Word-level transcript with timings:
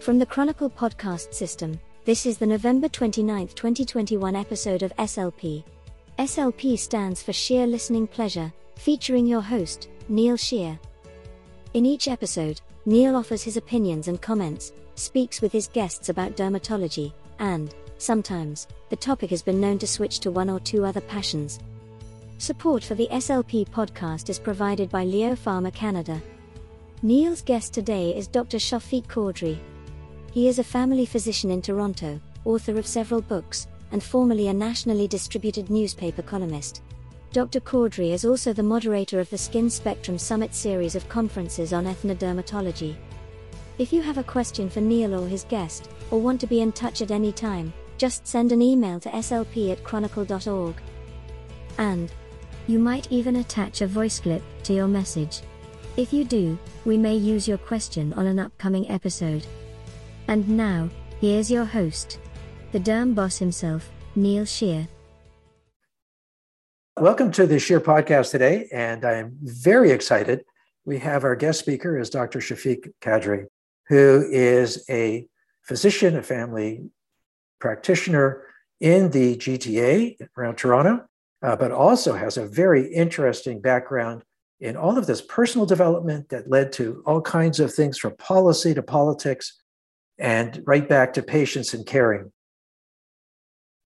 From 0.00 0.18
the 0.18 0.24
Chronicle 0.24 0.70
podcast 0.70 1.34
system, 1.34 1.78
this 2.06 2.24
is 2.24 2.38
the 2.38 2.46
November 2.46 2.88
29, 2.88 3.48
2021 3.48 4.34
episode 4.34 4.82
of 4.82 4.96
SLP. 4.96 5.62
SLP 6.18 6.78
stands 6.78 7.22
for 7.22 7.34
Sheer 7.34 7.66
Listening 7.66 8.06
Pleasure, 8.06 8.50
featuring 8.76 9.26
your 9.26 9.42
host, 9.42 9.90
Neil 10.08 10.38
Shear. 10.38 10.78
In 11.74 11.84
each 11.84 12.08
episode, 12.08 12.62
Neil 12.86 13.14
offers 13.14 13.42
his 13.42 13.58
opinions 13.58 14.08
and 14.08 14.22
comments, 14.22 14.72
speaks 14.94 15.42
with 15.42 15.52
his 15.52 15.68
guests 15.68 16.08
about 16.08 16.34
dermatology, 16.34 17.12
and, 17.38 17.74
sometimes, 17.98 18.68
the 18.88 18.96
topic 18.96 19.28
has 19.28 19.42
been 19.42 19.60
known 19.60 19.78
to 19.80 19.86
switch 19.86 20.20
to 20.20 20.30
one 20.30 20.48
or 20.48 20.60
two 20.60 20.82
other 20.82 21.02
passions. 21.02 21.60
Support 22.38 22.82
for 22.84 22.94
the 22.94 23.08
SLP 23.12 23.68
podcast 23.68 24.30
is 24.30 24.38
provided 24.38 24.88
by 24.88 25.04
Leo 25.04 25.34
Pharma 25.34 25.74
Canada. 25.74 26.22
Neil's 27.02 27.42
guest 27.42 27.74
today 27.74 28.16
is 28.16 28.26
Dr. 28.26 28.56
Shafiq 28.56 29.06
Chaudhry. 29.06 29.58
He 30.32 30.48
is 30.48 30.58
a 30.58 30.64
family 30.64 31.06
physician 31.06 31.50
in 31.50 31.60
Toronto, 31.60 32.20
author 32.44 32.78
of 32.78 32.86
several 32.86 33.20
books, 33.20 33.66
and 33.90 34.02
formerly 34.02 34.48
a 34.48 34.54
nationally 34.54 35.08
distributed 35.08 35.70
newspaper 35.70 36.22
columnist. 36.22 36.82
Dr. 37.32 37.60
Chaudhry 37.60 38.12
is 38.12 38.24
also 38.24 38.52
the 38.52 38.62
moderator 38.62 39.20
of 39.20 39.30
the 39.30 39.38
Skin 39.38 39.68
Spectrum 39.70 40.18
Summit 40.18 40.54
series 40.54 40.94
of 40.94 41.08
conferences 41.08 41.72
on 41.72 41.84
ethnodermatology. 41.84 42.96
If 43.78 43.92
you 43.92 44.02
have 44.02 44.18
a 44.18 44.24
question 44.24 44.68
for 44.68 44.80
Neil 44.80 45.14
or 45.14 45.26
his 45.26 45.44
guest, 45.44 45.90
or 46.10 46.20
want 46.20 46.40
to 46.40 46.46
be 46.46 46.60
in 46.60 46.72
touch 46.72 47.02
at 47.02 47.10
any 47.10 47.32
time, 47.32 47.72
just 47.98 48.26
send 48.26 48.52
an 48.52 48.62
email 48.62 49.00
to 49.00 49.08
slp 49.10 49.72
at 49.72 49.84
chronicle.org. 49.84 50.74
And 51.78 52.12
you 52.66 52.78
might 52.78 53.10
even 53.10 53.36
attach 53.36 53.80
a 53.80 53.86
voice 53.86 54.20
clip 54.20 54.42
to 54.64 54.72
your 54.72 54.88
message. 54.88 55.40
If 55.96 56.12
you 56.12 56.24
do, 56.24 56.58
we 56.84 56.96
may 56.96 57.16
use 57.16 57.48
your 57.48 57.58
question 57.58 58.12
on 58.14 58.26
an 58.26 58.38
upcoming 58.38 58.90
episode. 58.90 59.46
And 60.30 60.48
now, 60.48 60.88
here's 61.20 61.50
your 61.50 61.64
host, 61.64 62.20
the 62.70 62.78
Derm 62.78 63.16
Boss 63.16 63.38
himself, 63.38 63.90
Neil 64.14 64.44
Shear. 64.44 64.86
Welcome 66.96 67.32
to 67.32 67.48
the 67.48 67.58
Shear 67.58 67.80
podcast 67.80 68.30
today, 68.30 68.68
and 68.72 69.04
I 69.04 69.14
am 69.14 69.36
very 69.42 69.90
excited. 69.90 70.44
We 70.84 71.00
have 71.00 71.24
our 71.24 71.34
guest 71.34 71.58
speaker 71.58 71.98
is 71.98 72.10
Dr. 72.10 72.38
Shafiq 72.38 72.92
Chaudhry, 73.02 73.46
who 73.88 74.24
is 74.30 74.84
a 74.88 75.26
physician, 75.62 76.16
a 76.16 76.22
family 76.22 76.84
practitioner 77.58 78.44
in 78.78 79.10
the 79.10 79.36
GTA 79.36 80.16
around 80.38 80.54
Toronto, 80.54 81.06
uh, 81.42 81.56
but 81.56 81.72
also 81.72 82.12
has 82.14 82.36
a 82.36 82.46
very 82.46 82.86
interesting 82.86 83.60
background 83.60 84.22
in 84.60 84.76
all 84.76 84.96
of 84.96 85.08
this 85.08 85.22
personal 85.22 85.66
development 85.66 86.28
that 86.28 86.48
led 86.48 86.72
to 86.74 87.02
all 87.04 87.20
kinds 87.20 87.58
of 87.58 87.74
things 87.74 87.98
from 87.98 88.16
policy 88.16 88.74
to 88.74 88.82
politics 88.84 89.59
and 90.20 90.62
right 90.66 90.86
back 90.86 91.14
to 91.14 91.22
patients 91.22 91.72
and 91.72 91.86
caring. 91.86 92.30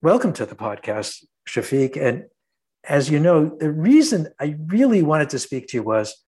Welcome 0.02 0.34
to 0.34 0.46
the 0.46 0.56
podcast, 0.56 1.24
Shafiq. 1.48 1.96
And 1.96 2.26
as 2.84 3.10
you 3.10 3.20
know, 3.20 3.58
the 3.58 3.72
reason 3.72 4.28
I 4.40 4.58
really 4.68 5.02
wanted 5.02 5.30
to 5.30 5.40
speak 5.40 5.70
to 5.70 5.78
you 5.78 5.84
was, 5.84 6.22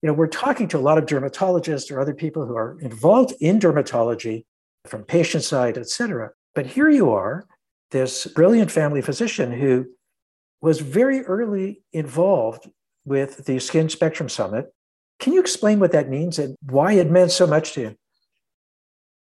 you 0.00 0.06
know, 0.06 0.12
we're 0.14 0.28
talking 0.28 0.68
to 0.68 0.78
a 0.78 0.80
lot 0.80 0.96
of 0.96 1.06
dermatologists 1.06 1.90
or 1.90 2.00
other 2.00 2.14
people 2.14 2.46
who 2.46 2.56
are 2.56 2.78
involved 2.80 3.34
in 3.40 3.58
dermatology 3.58 4.44
from 4.86 5.02
patient 5.02 5.44
side, 5.44 5.76
et 5.76 5.88
cetera. 5.88 6.30
But 6.54 6.66
here 6.66 6.88
you 6.88 7.10
are, 7.10 7.46
this 7.90 8.26
brilliant 8.26 8.70
family 8.70 9.02
physician 9.02 9.52
who 9.52 9.86
was 10.60 10.80
very 10.80 11.22
early 11.22 11.82
involved 11.92 12.70
with 13.04 13.44
the 13.44 13.58
Skin 13.58 13.88
Spectrum 13.88 14.28
Summit. 14.28 14.72
Can 15.18 15.32
you 15.32 15.40
explain 15.40 15.80
what 15.80 15.92
that 15.92 16.08
means 16.08 16.38
and 16.38 16.56
why 16.62 16.92
it 16.92 17.10
meant 17.10 17.32
so 17.32 17.46
much 17.46 17.72
to 17.74 17.80
you? 17.80 17.96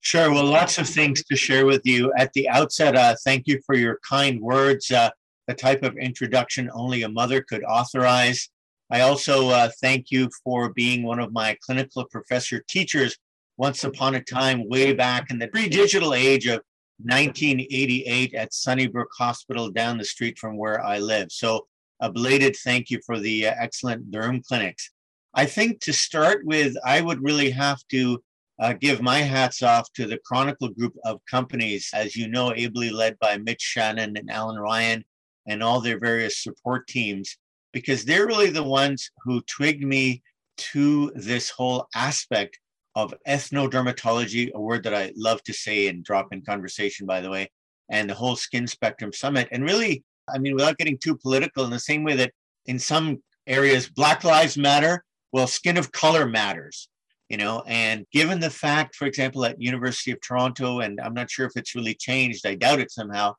Sure. 0.01 0.31
Well, 0.31 0.45
lots 0.45 0.77
of 0.77 0.87
things 0.87 1.23
to 1.25 1.35
share 1.35 1.65
with 1.65 1.81
you. 1.85 2.13
At 2.17 2.31
the 2.33 2.47
outset, 2.49 2.95
uh, 2.95 3.15
thank 3.23 3.47
you 3.47 3.59
for 3.65 3.75
your 3.75 3.99
kind 4.07 4.39
words. 4.39 4.89
Uh, 4.91 5.09
the 5.47 5.53
type 5.53 5.83
of 5.83 5.97
introduction 5.97 6.69
only 6.73 7.03
a 7.03 7.09
mother 7.09 7.41
could 7.41 7.63
authorize. 7.63 8.49
I 8.89 9.01
also 9.01 9.49
uh, 9.49 9.69
thank 9.81 10.11
you 10.11 10.29
for 10.43 10.71
being 10.73 11.03
one 11.03 11.19
of 11.19 11.33
my 11.33 11.57
clinical 11.61 12.05
professor 12.05 12.63
teachers 12.69 13.17
once 13.57 13.83
upon 13.83 14.15
a 14.15 14.23
time, 14.23 14.69
way 14.69 14.93
back 14.93 15.29
in 15.29 15.39
the 15.39 15.47
pre 15.47 15.67
digital 15.67 16.13
age 16.13 16.45
of 16.47 16.61
1988 17.03 18.33
at 18.33 18.53
Sunnybrook 18.53 19.09
Hospital 19.17 19.69
down 19.69 19.97
the 19.97 20.05
street 20.05 20.37
from 20.37 20.57
where 20.57 20.83
I 20.83 20.99
live. 20.99 21.31
So, 21.31 21.67
a 21.99 22.11
belated 22.11 22.55
thank 22.63 22.89
you 22.91 22.99
for 23.05 23.19
the 23.19 23.47
uh, 23.47 23.55
excellent 23.59 24.11
derm 24.11 24.43
clinics. 24.45 24.91
I 25.33 25.45
think 25.45 25.81
to 25.81 25.93
start 25.93 26.45
with, 26.45 26.75
I 26.85 27.01
would 27.01 27.23
really 27.23 27.49
have 27.49 27.79
to 27.89 28.21
uh, 28.59 28.73
give 28.73 29.01
my 29.01 29.19
hats 29.19 29.61
off 29.61 29.91
to 29.93 30.05
the 30.05 30.19
Chronicle 30.25 30.69
group 30.69 30.93
of 31.05 31.21
companies, 31.29 31.89
as 31.93 32.15
you 32.15 32.27
know, 32.27 32.53
ably 32.55 32.89
led 32.89 33.17
by 33.19 33.37
Mitch 33.37 33.61
Shannon 33.61 34.17
and 34.17 34.31
Alan 34.31 34.59
Ryan, 34.59 35.03
and 35.47 35.63
all 35.63 35.79
their 35.79 35.99
various 35.99 36.43
support 36.43 36.87
teams 36.87 37.37
because 37.73 38.03
they're 38.03 38.27
really 38.27 38.49
the 38.49 38.63
ones 38.63 39.11
who 39.23 39.41
twigged 39.41 39.83
me 39.83 40.23
to 40.57 41.11
this 41.15 41.49
whole 41.49 41.87
aspect 41.95 42.59
of 42.95 43.13
ethnodermatology, 43.27 44.51
a 44.53 44.59
word 44.59 44.83
that 44.83 44.93
I 44.93 45.13
love 45.15 45.43
to 45.43 45.53
say 45.53 45.87
and 45.87 46.03
drop 46.03 46.29
in 46.31 46.41
conversation, 46.41 47.05
by 47.05 47.21
the 47.21 47.29
way, 47.29 47.51
and 47.89 48.09
the 48.09 48.15
whole 48.15 48.35
Skin 48.35 48.65
Spectrum 48.65 49.13
Summit. 49.13 49.47
And 49.51 49.63
really, 49.63 50.03
I 50.27 50.39
mean, 50.39 50.55
without 50.55 50.77
getting 50.77 50.97
too 50.97 51.15
political, 51.15 51.63
in 51.63 51.69
the 51.69 51.79
same 51.79 52.03
way 52.03 52.15
that 52.15 52.33
in 52.65 52.79
some 52.79 53.21
areas 53.45 53.87
Black 53.87 54.23
Lives 54.23 54.57
Matter, 54.57 55.03
well, 55.31 55.45
skin 55.45 55.77
of 55.77 55.91
color 55.91 56.25
matters, 56.25 56.89
you 57.29 57.37
know. 57.37 57.63
And 57.67 58.05
given 58.11 58.39
the 58.39 58.49
fact, 58.49 58.95
for 58.95 59.05
example, 59.05 59.45
at 59.45 59.61
University 59.61 60.11
of 60.11 60.21
Toronto, 60.21 60.79
and 60.79 60.99
I'm 60.99 61.13
not 61.13 61.29
sure 61.29 61.45
if 61.45 61.53
it's 61.55 61.75
really 61.75 61.95
changed, 61.95 62.45
I 62.45 62.55
doubt 62.55 62.79
it 62.79 62.91
somehow, 62.91 63.35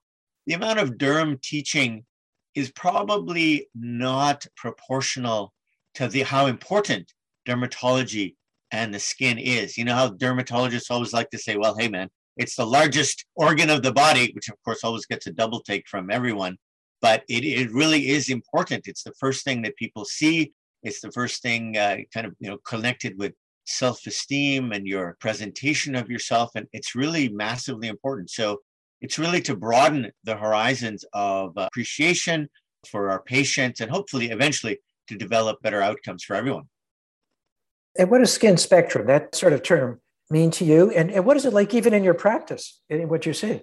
the 0.47 0.55
amount 0.55 0.79
of 0.79 0.93
derm 0.93 1.41
teaching 1.43 2.05
is 2.55 2.71
probably 2.73 3.69
not 3.75 4.47
proportional 4.57 5.53
to 5.95 6.09
the 6.09 6.23
how 6.23 6.47
important 6.47 7.13
dermatology 7.47 8.35
and 8.71 8.93
the 8.93 8.99
skin 8.99 9.39
is. 9.39 9.79
You 9.79 9.85
know 9.85 9.95
how 9.95 10.11
dermatologists 10.11 10.91
always 10.91 11.13
like 11.13 11.31
to 11.31 11.39
say, 11.39 11.57
well, 11.57 11.77
hey 11.77 11.89
man, 11.89 12.09
it's 12.37 12.57
the 12.57 12.67
largest 12.67 13.27
organ 13.35 13.71
of 13.71 13.83
the 13.83 13.93
body, 13.93 14.31
which 14.35 14.49
of 14.49 14.57
course 14.65 14.85
always 14.85 15.07
gets 15.07 15.27
a 15.27 15.33
double 15.33 15.61
take 15.61 15.87
from 15.89 16.11
everyone. 16.11 16.57
But 17.01 17.23
it, 17.29 17.45
it 17.45 17.73
really 17.73 18.09
is 18.09 18.29
important. 18.29 18.89
It's 18.89 19.03
the 19.03 19.15
first 19.21 19.45
thing 19.45 19.63
that 19.63 19.77
people 19.77 20.05
see. 20.05 20.53
It's 20.83 21.01
the 21.01 21.13
first 21.13 21.43
thing 21.43 21.77
uh, 21.77 21.99
kind 22.13 22.27
of 22.27 22.35
you 22.39 22.49
know 22.51 22.59
connected 22.67 23.19
with 23.19 23.35
self-esteem 23.69 24.73
and 24.73 24.87
your 24.87 25.17
presentation 25.21 25.95
of 25.95 26.11
yourself. 26.11 26.51
And 26.55 26.67
it's 26.73 26.95
really 26.95 27.29
massively 27.29 27.89
important. 27.89 28.31
So 28.31 28.59
it's 29.01 29.19
really 29.19 29.41
to 29.43 29.57
broaden 29.57 30.11
the 30.25 30.37
horizons 30.37 31.05
of 31.13 31.53
appreciation 31.57 32.49
for 32.89 33.11
our 33.11 33.23
patients 33.23 33.81
and 33.81 33.91
hopefully 33.91 34.31
eventually 34.31 34.79
to 35.09 35.17
develop 35.17 35.61
better 35.63 35.83
outcomes 35.83 36.25
for 36.25 36.35
everyone. 36.35 36.65
And 37.99 38.11
what 38.11 38.19
does 38.19 38.33
skin 38.33 38.57
spectrum, 38.57 39.07
that 39.07 39.35
sort 39.35 39.53
of 39.53 39.63
term, 39.63 40.01
mean 40.31 40.51
to 40.53 40.65
you? 40.65 40.91
And, 40.91 41.11
and 41.11 41.25
what 41.25 41.37
is 41.37 41.45
it 41.45 41.53
like 41.53 41.75
even 41.75 41.95
in 41.95 42.05
your 42.05 42.15
practice, 42.15 42.81
in 42.89 43.09
what 43.09 43.27
you 43.27 43.33
see? 43.33 43.63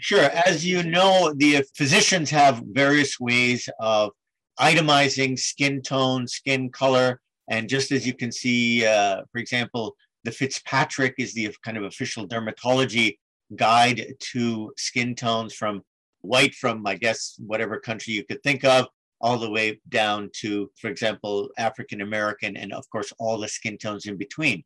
Sure. 0.00 0.30
As 0.46 0.66
you 0.66 0.82
know, 0.82 1.32
the 1.36 1.64
physicians 1.76 2.30
have 2.30 2.62
various 2.66 3.20
ways 3.20 3.68
of 3.78 4.10
itemizing 4.58 5.38
skin 5.38 5.80
tone, 5.82 6.26
skin 6.26 6.70
color. 6.70 7.20
And 7.48 7.68
just 7.68 7.90
as 7.92 8.06
you 8.06 8.14
can 8.14 8.32
see, 8.32 8.86
uh, 8.86 9.22
for 9.32 9.38
example, 9.38 9.96
the 10.24 10.30
Fitzpatrick 10.30 11.14
is 11.18 11.34
the 11.34 11.54
kind 11.64 11.76
of 11.76 11.84
official 11.84 12.26
dermatology 12.28 13.16
guide 13.56 14.14
to 14.32 14.72
skin 14.76 15.14
tones 15.14 15.54
from 15.54 15.82
white 16.20 16.54
from, 16.54 16.86
I 16.86 16.94
guess, 16.94 17.34
whatever 17.38 17.78
country 17.78 18.14
you 18.14 18.24
could 18.24 18.42
think 18.42 18.64
of, 18.64 18.86
all 19.20 19.38
the 19.38 19.50
way 19.50 19.80
down 19.88 20.30
to, 20.40 20.70
for 20.80 20.88
example, 20.88 21.50
African 21.58 22.00
American, 22.00 22.56
and 22.56 22.72
of 22.72 22.88
course, 22.90 23.12
all 23.18 23.38
the 23.38 23.48
skin 23.48 23.78
tones 23.78 24.06
in 24.06 24.16
between. 24.16 24.64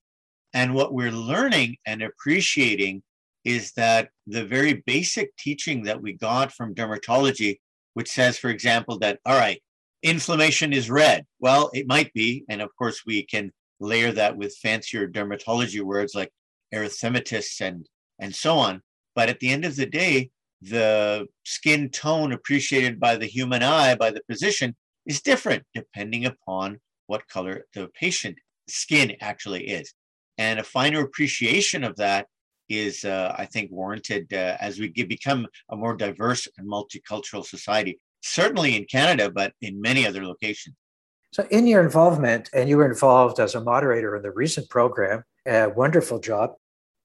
And 0.55 0.75
what 0.75 0.95
we're 0.95 1.13
learning 1.13 1.77
and 1.87 2.03
appreciating 2.03 3.03
is 3.45 3.73
that 3.73 4.11
the 4.27 4.45
very 4.45 4.83
basic 4.87 5.37
teaching 5.37 5.85
that 5.85 6.01
we 6.01 6.13
got 6.15 6.53
from 6.53 6.75
dermatology, 6.75 7.59
which 7.95 8.11
says, 8.11 8.39
for 8.39 8.51
example, 8.51 8.99
that, 8.99 9.19
all 9.25 9.39
right, 9.39 9.63
inflammation 10.03 10.73
is 10.73 10.91
red. 10.91 11.25
Well, 11.41 11.71
it 11.75 11.87
might 11.87 12.13
be. 12.13 12.45
And 12.49 12.61
of 12.61 12.71
course, 12.77 13.03
we 13.07 13.25
can 13.25 13.53
layer 13.81 14.13
that 14.13 14.37
with 14.37 14.57
fancier 14.57 15.09
dermatology 15.09 15.83
words 15.83 16.15
like 16.15 16.31
erythematous 16.75 17.61
and 17.61 17.87
and 18.19 18.35
so 18.35 18.57
on. 18.57 18.83
But 19.15 19.29
at 19.29 19.41
the 19.41 19.51
end 19.51 19.65
of 19.65 19.77
the 19.77 19.87
day, 19.87 20.31
the 20.63 21.27
skin 21.45 21.91
tone 21.91 22.33
appreciated 22.33 22.99
by 22.99 23.17
the 23.17 23.27
human 23.27 23.63
eye, 23.63 23.95
by 23.95 24.11
the 24.11 24.23
physician, 24.29 24.75
is 25.07 25.21
different 25.21 25.65
depending 25.75 26.25
upon 26.25 26.81
what 27.07 27.29
color 27.29 27.65
the 27.75 27.89
patient 27.89 28.37
skin 28.69 29.17
actually 29.21 29.69
is. 29.69 29.93
And 30.39 30.59
a 30.59 30.65
finer 30.65 31.01
appreciation 31.01 31.85
of 31.85 31.97
that 31.97 32.27
is, 32.69 33.05
uh, 33.05 33.35
I 33.39 33.47
think, 33.47 33.71
warranted 33.71 34.33
uh, 34.33 34.57
as 34.61 34.79
we 34.79 34.89
get, 34.89 35.09
become 35.09 35.47
a 35.71 35.77
more 35.77 35.97
diverse 35.97 36.49
and 36.59 36.69
multicultural 36.69 37.45
society, 37.45 37.99
certainly 38.27 38.77
in 38.77 38.85
Canada, 38.85 39.31
but 39.31 39.53
in 39.61 39.81
many 39.81 40.07
other 40.07 40.25
locations. 40.25 40.75
So, 41.33 41.47
in 41.51 41.67
your 41.67 41.83
involvement, 41.83 42.49
and 42.53 42.69
you 42.69 42.79
were 42.79 42.91
involved 42.91 43.41
as 43.41 43.55
a 43.55 43.61
moderator 43.61 44.17
in 44.17 44.23
the 44.23 44.31
recent 44.31 44.69
program, 44.71 45.25
a 45.47 45.69
wonderful 45.69 46.19
job. 46.19 46.55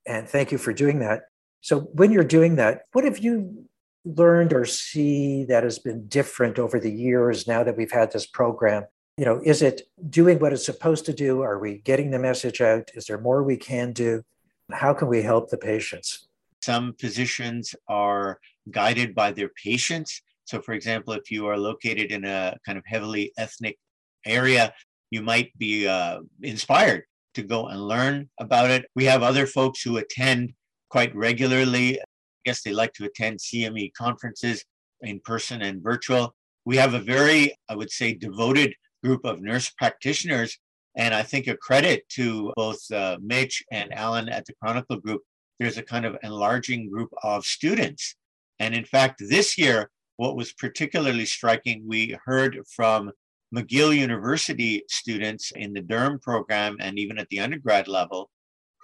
And 0.08 0.28
thank 0.28 0.52
you 0.52 0.58
for 0.58 0.74
doing 0.74 1.00
that. 1.00 1.24
So, 1.62 1.82
when 1.82 2.12
you're 2.12 2.24
doing 2.24 2.56
that, 2.56 2.84
what 2.94 3.04
have 3.04 3.20
you 3.20 3.66
learned 4.06 4.54
or 4.54 4.66
see 4.66 5.46
that 5.46 5.64
has 5.64 5.80
been 5.80 6.08
different 6.08 6.58
over 6.58 6.80
the 6.80 6.92
years 6.92 7.48
now 7.48 7.64
that 7.64 7.78
we've 7.78 7.92
had 7.92 8.12
this 8.12 8.26
program? 8.26 8.86
You 9.18 9.26
know, 9.26 9.42
is 9.44 9.62
it 9.62 9.82
doing 10.10 10.40
what 10.40 10.54
it's 10.54 10.66
supposed 10.66 11.06
to 11.06 11.14
do? 11.14 11.42
Are 11.42 11.60
we 11.60 11.80
getting 11.80 12.12
the 12.12 12.20
message 12.20 12.62
out? 12.62 12.90
Is 12.96 13.06
there 13.06 13.20
more 13.20 13.44
we 13.44 13.58
can 13.58 13.92
do? 13.92 14.24
How 14.72 14.94
can 14.94 15.08
we 15.08 15.22
help 15.22 15.50
the 15.50 15.58
patients? 15.58 16.28
Some 16.62 16.94
physicians 16.94 17.76
are 17.88 18.40
guided 18.70 19.14
by 19.14 19.32
their 19.32 19.50
patients. 19.50 20.22
So, 20.46 20.62
for 20.62 20.74
example, 20.74 21.14
if 21.14 21.32
you 21.32 21.48
are 21.48 21.58
located 21.58 22.12
in 22.12 22.26
a 22.26 22.58
kind 22.66 22.78
of 22.78 22.84
heavily 22.86 23.32
ethnic 23.38 23.78
area, 24.26 24.74
you 25.12 25.22
might 25.22 25.58
be 25.58 25.88
uh, 25.88 26.20
inspired 26.42 27.04
to 27.36 27.44
go 27.44 27.68
and 27.68 27.82
learn 27.82 28.30
about 28.40 28.70
it. 28.70 28.86
We 28.96 29.06
have 29.06 29.24
other 29.24 29.46
folks 29.46 29.82
who 29.82 29.98
attend 29.98 30.54
quite 30.90 31.16
regularly. 31.16 32.00
I 32.00 32.04
guess 32.46 32.62
they 32.62 32.74
like 32.74 32.94
to 32.94 33.06
attend 33.06 33.40
CME 33.40 33.94
conferences 33.94 34.64
in 35.02 35.20
person 35.22 35.62
and 35.62 35.82
virtual. 35.82 36.34
We 36.66 36.78
have 36.78 36.94
a 36.94 37.00
very, 37.00 37.56
I 37.70 37.76
would 37.76 37.92
say, 37.92 38.14
devoted 38.14 38.74
group 39.04 39.26
of 39.26 39.42
nurse 39.42 39.70
practitioners. 39.70 40.58
And 40.96 41.14
I 41.14 41.24
think 41.24 41.48
a 41.48 41.56
credit 41.56 42.08
to 42.10 42.52
both 42.56 42.80
uh, 42.92 43.18
Mitch 43.22 43.64
and 43.72 43.94
Alan 43.94 44.28
at 44.30 44.46
the 44.46 44.54
Chronicle 44.62 44.98
Group, 44.98 45.22
there's 45.60 45.78
a 45.78 45.84
kind 45.84 46.06
of 46.06 46.18
enlarging 46.24 46.90
group 46.90 47.10
of 47.24 47.46
students. 47.46 48.16
And 48.60 48.76
in 48.76 48.86
fact, 48.86 49.24
this 49.28 49.58
year, 49.58 49.90
what 50.22 50.36
was 50.36 50.54
particularly 50.54 51.26
striking, 51.26 51.82
we 51.88 52.16
heard 52.26 52.56
from 52.68 53.12
McGill 53.56 53.98
University 53.98 54.84
students 54.88 55.52
in 55.56 55.74
the 55.74 55.82
derm 55.82 56.22
program 56.22 56.78
and 56.80 57.00
even 57.00 57.18
at 57.18 57.28
the 57.30 57.40
undergrad 57.40 57.88
level 57.88 58.30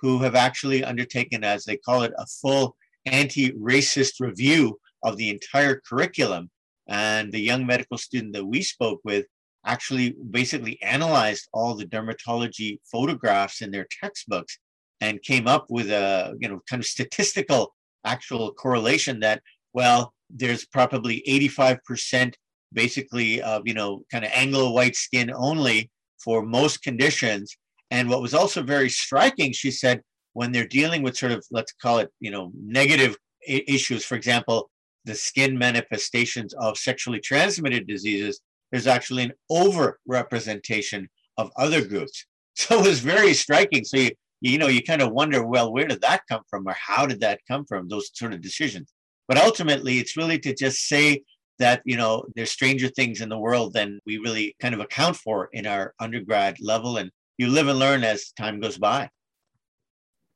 who 0.02 0.18
have 0.18 0.34
actually 0.34 0.84
undertaken, 0.84 1.44
as 1.44 1.64
they 1.64 1.78
call 1.78 2.02
it, 2.02 2.12
a 2.18 2.26
full 2.26 2.76
anti 3.06 3.52
racist 3.52 4.20
review 4.20 4.80
of 5.04 5.16
the 5.18 5.30
entire 5.30 5.80
curriculum. 5.88 6.50
And 6.88 7.32
the 7.32 7.40
young 7.40 7.68
medical 7.68 8.00
student 8.00 8.34
that 8.34 8.44
we 8.44 8.64
spoke 8.64 9.02
with 9.04 9.28
actually 9.64 10.16
basically 10.32 10.82
analyzed 10.82 11.50
all 11.54 11.76
the 11.76 11.86
dermatology 11.86 12.80
photographs 12.92 13.62
in 13.62 13.70
their 13.70 13.86
textbooks 14.02 14.58
and 15.02 15.22
came 15.22 15.48
up 15.48 15.68
with 15.70 15.92
a 15.92 16.36
you 16.40 16.50
know 16.50 16.62
kind 16.68 16.80
of 16.80 16.88
statistical 16.88 17.76
actual 18.04 18.54
correlation 18.54 19.20
that 19.20 19.44
well 19.74 20.16
there's 20.30 20.66
probably 20.66 21.24
85% 21.28 22.34
basically 22.74 23.42
of 23.42 23.62
you 23.66 23.74
know 23.74 24.04
kind 24.12 24.26
of 24.26 24.32
Anglo 24.34 24.72
white 24.72 24.96
skin 24.96 25.32
only 25.34 25.90
for 26.24 26.42
most 26.42 26.84
conditions. 26.84 27.56
And 27.92 28.10
what 28.10 28.22
was 28.22 28.34
also 28.34 28.62
very 28.62 28.90
striking, 28.90 29.54
she 29.54 29.72
said, 29.72 30.02
when 30.34 30.52
they're 30.52 30.68
dealing 30.68 31.02
with 31.02 31.18
sort 31.18 31.32
of 31.32 31.46
let's 31.52 31.74
call 31.74 32.00
it 32.00 32.10
you 32.20 32.32
know 32.32 32.52
negative 32.56 33.18
I- 33.48 33.64
issues, 33.68 34.06
for 34.06 34.16
example, 34.16 34.70
the 35.06 35.16
skin 35.16 35.58
manifestations 35.58 36.54
of 36.56 36.78
sexually 36.78 37.20
transmitted 37.20 37.88
diseases, 37.88 38.42
there's 38.72 38.88
actually 38.88 39.24
an 39.24 39.34
over 39.50 40.00
representation 40.06 41.10
of 41.38 41.52
other 41.58 41.86
groups. 41.86 42.26
So 42.60 42.80
it 42.80 42.88
was 42.88 43.02
very 43.02 43.36
striking. 43.36 43.86
So 43.86 43.98
you 43.98 44.10
you 44.42 44.58
know 44.58 44.68
you 44.68 44.82
kind 44.82 45.04
of 45.04 45.12
wonder, 45.12 45.46
well, 45.46 45.72
where 45.72 45.88
did 45.88 46.02
that 46.02 46.22
come 46.28 46.42
from, 46.50 46.68
or 46.68 46.74
how 46.74 47.06
did 47.06 47.20
that 47.22 47.40
come 47.48 47.66
from? 47.66 47.88
Those 47.88 48.10
sort 48.14 48.34
of 48.34 48.42
decisions. 48.42 48.92
But 49.28 49.38
ultimately, 49.38 50.00
it's 50.00 50.16
really 50.16 50.40
to 50.40 50.54
just 50.54 50.88
say 50.88 51.24
that 51.60 51.82
you 51.86 51.98
know 51.98 52.26
there's 52.36 52.52
stranger 52.52 52.88
things 52.88 53.22
in 53.22 53.30
the 53.30 53.38
world 53.38 53.74
than 53.74 54.00
we 54.06 54.18
really 54.18 54.56
kind 54.62 54.74
of 54.74 54.80
account 54.80 55.16
for 55.16 55.50
in 55.54 55.66
our 55.66 55.94
undergrad 56.00 56.58
level 56.60 56.98
and 56.98 57.12
you 57.38 57.48
live 57.48 57.68
and 57.68 57.80
learn 57.80 58.04
as 58.04 58.32
time 58.32 58.60
goes 58.60 58.78
by. 58.78 59.10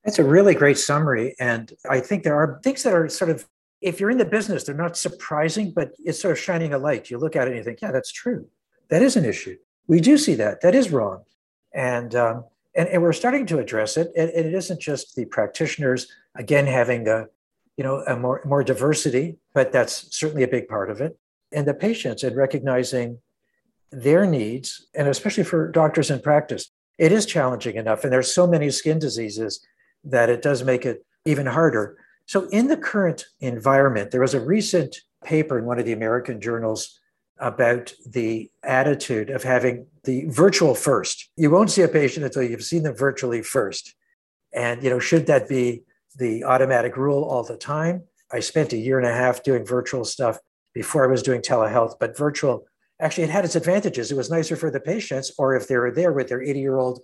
That's 0.03 0.19
a 0.19 0.23
really 0.23 0.55
great 0.55 0.79
summary 0.79 1.35
and 1.39 1.71
i 1.89 1.99
think 1.99 2.23
there 2.23 2.35
are 2.35 2.59
things 2.63 2.83
that 2.83 2.93
are 2.93 3.07
sort 3.07 3.29
of 3.29 3.47
if 3.81 3.99
you're 3.99 4.09
in 4.09 4.17
the 4.17 4.25
business 4.25 4.63
they're 4.63 4.75
not 4.75 4.97
surprising 4.97 5.71
but 5.75 5.91
it's 5.99 6.21
sort 6.21 6.31
of 6.31 6.39
shining 6.39 6.73
a 6.73 6.77
light. 6.77 7.09
You 7.09 7.17
look 7.19 7.35
at 7.35 7.47
it 7.47 7.51
and 7.51 7.57
you 7.57 7.63
think 7.63 7.81
yeah 7.81 7.91
that's 7.91 8.11
true. 8.11 8.47
That 8.89 9.01
is 9.01 9.15
an 9.15 9.25
issue. 9.25 9.57
We 9.87 10.01
do 10.01 10.17
see 10.17 10.35
that. 10.35 10.61
That 10.61 10.75
is 10.75 10.91
wrong. 10.91 11.23
And 11.73 12.13
um, 12.15 12.45
and, 12.75 12.87
and 12.89 13.01
we're 13.01 13.13
starting 13.13 13.45
to 13.47 13.59
address 13.59 13.97
it 13.97 14.11
and, 14.15 14.29
and 14.29 14.47
it 14.47 14.53
isn't 14.53 14.81
just 14.81 15.15
the 15.15 15.25
practitioners 15.25 16.07
again 16.35 16.65
having 16.65 17.07
a 17.07 17.27
you 17.81 17.87
know, 17.87 18.03
a 18.05 18.15
more, 18.15 18.43
more 18.45 18.63
diversity, 18.63 19.37
but 19.55 19.71
that's 19.71 20.15
certainly 20.15 20.43
a 20.43 20.47
big 20.47 20.67
part 20.67 20.91
of 20.91 21.01
it. 21.01 21.17
And 21.51 21.67
the 21.67 21.73
patients 21.73 22.23
and 22.23 22.35
recognizing 22.35 23.17
their 23.91 24.27
needs, 24.27 24.85
and 24.93 25.07
especially 25.07 25.43
for 25.43 25.71
doctors 25.71 26.11
in 26.11 26.19
practice, 26.19 26.69
it 26.99 27.11
is 27.11 27.25
challenging 27.25 27.77
enough. 27.77 28.03
And 28.03 28.13
there's 28.13 28.31
so 28.31 28.45
many 28.45 28.69
skin 28.69 28.99
diseases 28.99 29.65
that 30.03 30.29
it 30.29 30.43
does 30.43 30.63
make 30.63 30.85
it 30.85 31.03
even 31.25 31.47
harder. 31.47 31.97
So, 32.27 32.47
in 32.49 32.67
the 32.67 32.77
current 32.77 33.25
environment, 33.39 34.11
there 34.11 34.21
was 34.21 34.35
a 34.35 34.39
recent 34.39 34.97
paper 35.25 35.57
in 35.57 35.65
one 35.65 35.79
of 35.79 35.85
the 35.85 35.93
American 35.93 36.39
journals 36.39 36.99
about 37.39 37.93
the 38.07 38.51
attitude 38.61 39.31
of 39.31 39.41
having 39.41 39.87
the 40.03 40.25
virtual 40.27 40.75
first. 40.75 41.31
You 41.35 41.49
won't 41.49 41.71
see 41.71 41.81
a 41.81 41.87
patient 41.87 42.25
until 42.27 42.43
you've 42.43 42.63
seen 42.63 42.83
them 42.83 42.95
virtually 42.95 43.41
first. 43.41 43.95
And, 44.53 44.83
you 44.83 44.91
know, 44.91 44.99
should 44.99 45.25
that 45.25 45.49
be 45.49 45.81
the 46.17 46.43
automatic 46.43 46.97
rule 46.97 47.23
all 47.23 47.43
the 47.43 47.57
time. 47.57 48.03
I 48.31 48.39
spent 48.39 48.73
a 48.73 48.77
year 48.77 48.97
and 48.97 49.07
a 49.07 49.13
half 49.13 49.43
doing 49.43 49.65
virtual 49.65 50.05
stuff 50.05 50.39
before 50.73 51.03
I 51.03 51.11
was 51.11 51.23
doing 51.23 51.41
telehealth, 51.41 51.95
but 51.99 52.17
virtual 52.17 52.65
actually 52.99 53.23
it 53.25 53.29
had 53.29 53.45
its 53.45 53.55
advantages. 53.55 54.11
It 54.11 54.17
was 54.17 54.29
nicer 54.29 54.55
for 54.55 54.71
the 54.71 54.79
patients, 54.79 55.31
or 55.37 55.55
if 55.55 55.67
they 55.67 55.77
were 55.77 55.91
there 55.91 56.13
with 56.13 56.29
their 56.29 56.41
80 56.41 56.59
year 56.59 56.77
old 56.77 57.01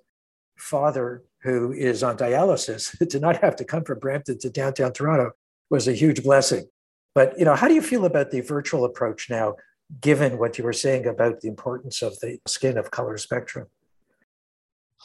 father 0.57 1.24
who 1.44 1.71
is 1.71 2.04
on 2.04 2.18
dialysis, 2.18 2.98
to 3.09 3.19
not 3.19 3.38
have 3.38 3.56
to 3.57 3.65
come 3.65 3.83
from 3.83 4.00
Brampton 4.00 4.39
to 4.39 4.50
downtown 4.50 4.94
Toronto 4.94 5.31
was 5.69 5.88
a 5.88 5.94
huge 5.94 6.24
blessing. 6.24 6.68
But 7.13 7.38
you 7.38 7.45
know, 7.45 7.56
how 7.56 7.68
do 7.68 7.74
you 7.74 7.81
feel 7.81 8.06
about 8.06 8.31
the 8.31 8.42
virtual 8.42 8.86
approach 8.86 9.30
now, 9.30 9.56
given 10.01 10.38
what 10.38 10.57
you 10.57 10.63
were 10.63 10.74
saying 10.74 11.07
about 11.07 11.42
the 11.42 11.48
importance 11.48 12.01
of 12.01 12.19
the 12.19 12.39
skin 12.48 12.77
of 12.77 12.92
color 12.92 13.18
spectrum? 13.18 13.68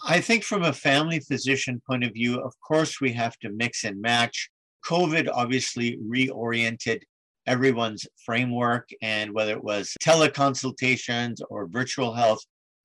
I 0.05 0.21
think 0.21 0.43
from 0.43 0.65
a 0.65 0.73
family 0.73 1.21
physician 1.21 1.81
point 1.87 2.03
of 2.03 2.13
view, 2.13 2.41
of 2.41 2.53
course, 2.61 3.01
we 3.01 3.13
have 3.13 3.39
to 3.39 3.51
mix 3.51 3.85
and 3.85 4.01
match. 4.01 4.51
COVID 4.85 5.29
obviously 5.33 5.97
reoriented 5.99 7.03
everyone's 7.47 8.07
framework, 8.25 8.89
and 9.01 9.33
whether 9.33 9.53
it 9.53 9.63
was 9.63 9.95
teleconsultations 10.03 11.37
or 11.49 11.69
virtual 11.69 12.13
health, 12.15 12.41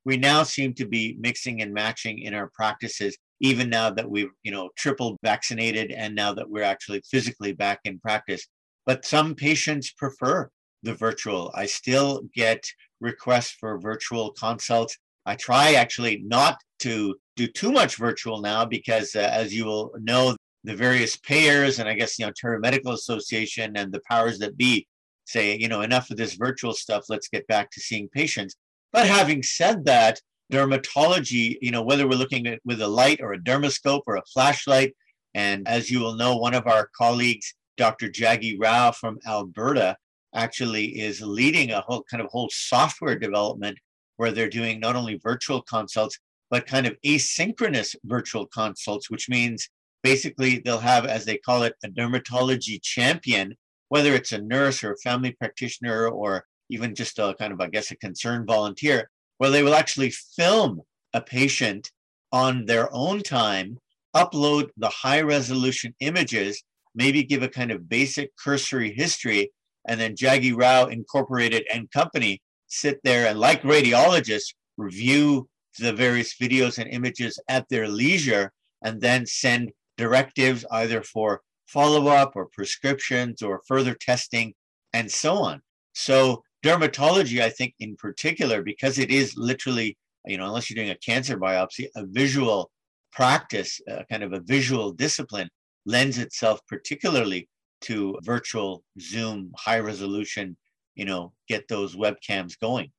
we 0.05 0.17
now 0.17 0.43
seem 0.43 0.73
to 0.75 0.85
be 0.85 1.17
mixing 1.19 1.61
and 1.63 1.73
matching 1.73 2.19
in 2.19 2.35
our 2.35 2.51
practices, 2.53 3.17
even 3.39 3.67
now 3.67 3.89
that 3.89 4.09
we've, 4.09 4.31
you 4.43 4.51
know, 4.51 4.69
triple 4.77 5.17
vaccinated 5.23 5.91
and 5.91 6.13
now 6.13 6.33
that 6.33 6.49
we're 6.49 6.63
actually 6.63 7.01
physically 7.09 7.51
back 7.51 7.79
in 7.83 7.99
practice. 7.99 8.47
But 8.85 9.05
some 9.05 9.33
patients 9.33 9.91
prefer 9.91 10.49
the 10.83 10.93
virtual. 10.93 11.51
I 11.55 11.65
still 11.65 12.21
get 12.35 12.63
requests 13.01 13.55
for 13.59 13.79
virtual 13.79 14.31
consults 14.33 14.97
I 15.27 15.35
try 15.35 15.73
actually 15.73 16.23
not 16.25 16.57
to 16.79 17.15
do 17.35 17.47
too 17.47 17.71
much 17.71 17.97
virtual 17.97 18.41
now 18.41 18.65
because, 18.65 19.13
uh, 19.13 19.19
as 19.19 19.53
you 19.53 19.65
will 19.65 19.91
know, 19.99 20.35
the 20.63 20.73
various 20.73 21.17
payers 21.17 21.79
and 21.79 21.87
I 21.87 21.93
guess, 21.95 22.17
know, 22.17 22.27
Ontario 22.27 22.59
Medical 22.59 22.93
Association 22.93 23.75
and 23.75 23.91
the 23.91 24.01
powers 24.09 24.39
that 24.39 24.57
be 24.57 24.87
say, 25.25 25.57
you 25.57 25.67
know, 25.67 25.81
enough 25.81 26.09
of 26.09 26.17
this 26.17 26.35
virtual 26.35 26.73
stuff, 26.73 27.05
let's 27.09 27.27
get 27.27 27.45
back 27.47 27.69
to 27.71 27.81
seeing 27.81 28.07
patients. 28.07 28.55
But 28.93 29.07
having 29.07 29.43
said 29.43 29.83
that, 29.85 30.21
dermatology, 30.51 31.57
you 31.61 31.71
know, 31.71 31.81
whether 31.81 32.07
we're 32.07 32.17
looking 32.17 32.47
at 32.47 32.61
with 32.63 32.81
a 32.81 32.87
light 32.87 33.19
or 33.21 33.33
a 33.33 33.39
dermoscope 33.39 34.03
or 34.07 34.15
a 34.15 34.25
flashlight, 34.33 34.95
and 35.33 35.67
as 35.67 35.91
you 35.91 35.99
will 35.99 36.15
know, 36.15 36.37
one 36.37 36.53
of 36.53 36.67
our 36.67 36.89
colleagues, 36.97 37.53
Dr. 37.75 38.07
Jaggi 38.07 38.55
Rao 38.57 38.91
from 38.91 39.19
Alberta, 39.27 39.97
actually 40.33 40.99
is 40.99 41.21
leading 41.21 41.71
a 41.71 41.81
whole 41.81 42.03
kind 42.09 42.23
of 42.23 42.29
whole 42.31 42.49
software 42.49 43.17
development 43.17 43.77
where 44.17 44.31
they're 44.31 44.49
doing 44.49 44.79
not 44.79 44.95
only 44.95 45.19
virtual 45.23 45.61
consults, 45.61 46.19
but 46.49 46.67
kind 46.67 46.85
of 46.85 46.95
asynchronous 47.05 47.95
virtual 48.03 48.45
consults, 48.45 49.09
which 49.09 49.29
means 49.29 49.69
basically 50.03 50.59
they'll 50.59 50.79
have, 50.79 51.05
as 51.05 51.25
they 51.25 51.37
call 51.37 51.63
it, 51.63 51.75
a 51.83 51.89
dermatology 51.89 52.81
champion, 52.81 53.55
whether 53.89 54.13
it's 54.13 54.31
a 54.31 54.41
nurse 54.41 54.83
or 54.83 54.93
a 54.93 54.97
family 54.97 55.31
practitioner 55.31 56.07
or 56.07 56.45
even 56.69 56.95
just 56.95 57.19
a 57.19 57.35
kind 57.39 57.53
of, 57.53 57.61
I 57.61 57.67
guess, 57.67 57.91
a 57.91 57.95
concerned 57.97 58.47
volunteer, 58.47 59.09
where 59.37 59.49
they 59.49 59.63
will 59.63 59.75
actually 59.75 60.11
film 60.11 60.81
a 61.13 61.21
patient 61.21 61.91
on 62.31 62.65
their 62.65 62.93
own 62.93 63.21
time, 63.21 63.77
upload 64.15 64.69
the 64.77 64.89
high 64.89 65.21
resolution 65.21 65.93
images, 65.99 66.63
maybe 66.95 67.23
give 67.23 67.43
a 67.43 67.47
kind 67.47 67.71
of 67.71 67.87
basic 67.87 68.31
cursory 68.35 68.91
history, 68.93 69.51
and 69.87 69.99
then 69.99 70.15
Jaggi 70.15 70.53
Rao 70.57 70.85
Incorporated 70.85 71.65
and 71.73 71.89
Company 71.91 72.41
sit 72.67 72.99
there 73.03 73.27
and, 73.27 73.39
like 73.39 73.61
radiologists, 73.63 74.53
review 74.77 75.47
the 75.79 75.93
various 75.93 76.35
videos 76.35 76.77
and 76.77 76.89
images 76.89 77.39
at 77.49 77.67
their 77.69 77.87
leisure 77.87 78.51
and 78.83 79.01
then 79.01 79.25
send 79.25 79.71
directives 79.97 80.65
either 80.71 81.01
for 81.01 81.41
follow 81.67 82.07
up 82.07 82.33
or 82.35 82.47
prescriptions 82.47 83.41
or 83.41 83.61
further 83.67 83.93
testing 83.93 84.53
and 84.93 85.11
so 85.11 85.37
on. 85.37 85.61
So, 85.93 86.43
dermatology, 86.65 87.41
I 87.41 87.49
think, 87.49 87.73
in 87.79 87.95
particular, 87.95 88.61
because 88.61 88.99
it 88.99 89.11
is 89.11 89.35
literally, 89.37 89.97
you 90.25 90.37
know, 90.37 90.45
unless 90.45 90.69
you're 90.69 90.75
doing 90.75 90.91
a 90.91 90.97
cancer 90.97 91.37
biopsy, 91.37 91.87
a 91.95 92.05
visual 92.05 92.71
practice, 93.11 93.81
uh, 93.91 94.03
kind 94.09 94.23
of 94.23 94.33
a 94.33 94.39
visual 94.39 94.91
discipline, 94.91 95.49
lends 95.85 96.17
itself 96.17 96.59
particularly 96.67 97.47
to 97.81 98.17
virtual 98.23 98.83
Zoom, 98.99 99.51
high 99.55 99.79
resolution, 99.79 100.57
you 100.97 101.05
know, 101.05 101.31
get 101.47 101.67
those 101.67 101.95
webcams 101.95 102.59
going. 102.59 102.91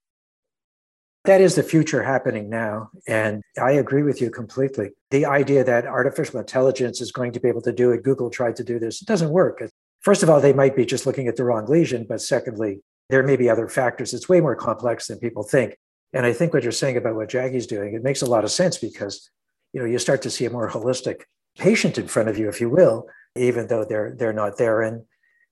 That 1.24 1.40
is 1.40 1.56
the 1.56 1.62
future 1.62 2.02
happening 2.02 2.48
now. 2.48 2.90
And 3.06 3.42
I 3.60 3.72
agree 3.72 4.02
with 4.02 4.22
you 4.22 4.30
completely. 4.30 4.90
The 5.10 5.26
idea 5.26 5.64
that 5.64 5.84
artificial 5.84 6.38
intelligence 6.38 7.00
is 7.00 7.12
going 7.12 7.32
to 7.32 7.40
be 7.40 7.48
able 7.48 7.60
to 7.62 7.72
do 7.72 7.90
it, 7.90 8.04
Google 8.04 8.30
tried 8.30 8.56
to 8.56 8.64
do 8.64 8.78
this, 8.78 9.02
it 9.02 9.08
doesn't 9.08 9.30
work. 9.30 9.62
First 10.00 10.22
of 10.22 10.30
all, 10.30 10.40
they 10.40 10.52
might 10.52 10.76
be 10.76 10.86
just 10.86 11.06
looking 11.06 11.26
at 11.26 11.36
the 11.36 11.44
wrong 11.44 11.66
lesion. 11.66 12.06
But 12.08 12.22
secondly, 12.22 12.80
there 13.10 13.24
may 13.24 13.36
be 13.36 13.50
other 13.50 13.68
factors. 13.68 14.14
It's 14.14 14.28
way 14.28 14.40
more 14.40 14.54
complex 14.54 15.08
than 15.08 15.18
people 15.18 15.42
think. 15.42 15.76
And 16.12 16.24
I 16.24 16.32
think 16.32 16.54
what 16.54 16.62
you're 16.62 16.72
saying 16.72 16.96
about 16.96 17.16
what 17.16 17.28
Jaggi's 17.28 17.66
doing, 17.66 17.94
it 17.94 18.02
makes 18.02 18.22
a 18.22 18.26
lot 18.26 18.44
of 18.44 18.50
sense 18.50 18.78
because 18.78 19.28
you 19.72 19.80
know 19.80 19.86
you 19.86 19.98
start 19.98 20.22
to 20.22 20.30
see 20.30 20.46
a 20.46 20.50
more 20.50 20.70
holistic 20.70 21.22
patient 21.58 21.98
in 21.98 22.08
front 22.08 22.30
of 22.30 22.38
you, 22.38 22.48
if 22.48 22.60
you 22.60 22.70
will, 22.70 23.06
even 23.36 23.66
though 23.66 23.84
they're 23.84 24.14
they're 24.16 24.32
not 24.32 24.56
there. 24.56 24.80
And 24.80 25.02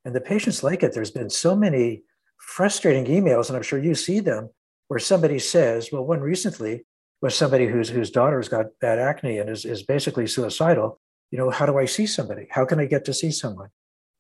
and 0.07 0.15
the 0.15 0.21
patients 0.21 0.63
like 0.63 0.83
it. 0.83 0.95
There's 0.95 1.11
been 1.11 1.29
so 1.29 1.57
many 1.57 2.05
frustrating 2.39 3.07
emails, 3.07 3.49
and 3.49 3.57
I'm 3.57 3.63
sure 3.63 3.79
you 3.79 3.95
see 3.95 4.21
them, 4.21 4.51
where 4.89 5.01
somebody 5.01 5.39
says, 5.39 5.91
well, 5.93 6.05
one 6.05 6.21
recently 6.21 6.85
was 7.21 7.35
somebody 7.35 7.67
whose 7.67 7.89
whose 7.89 8.11
daughter's 8.11 8.49
got 8.49 8.67
bad 8.81 8.99
acne 8.99 9.39
and 9.39 9.51
is, 9.51 9.65
is 9.65 9.83
basically 9.83 10.27
suicidal. 10.27 11.01
You 11.31 11.39
know, 11.39 11.51
how 11.51 11.67
do 11.67 11.79
I 11.79 11.87
see 11.87 12.07
somebody? 12.07 12.47
How 12.51 12.65
can 12.65 12.79
I 12.79 12.87
get 12.87 13.05
to 13.07 13.15
see 13.15 13.31
someone? 13.31 13.69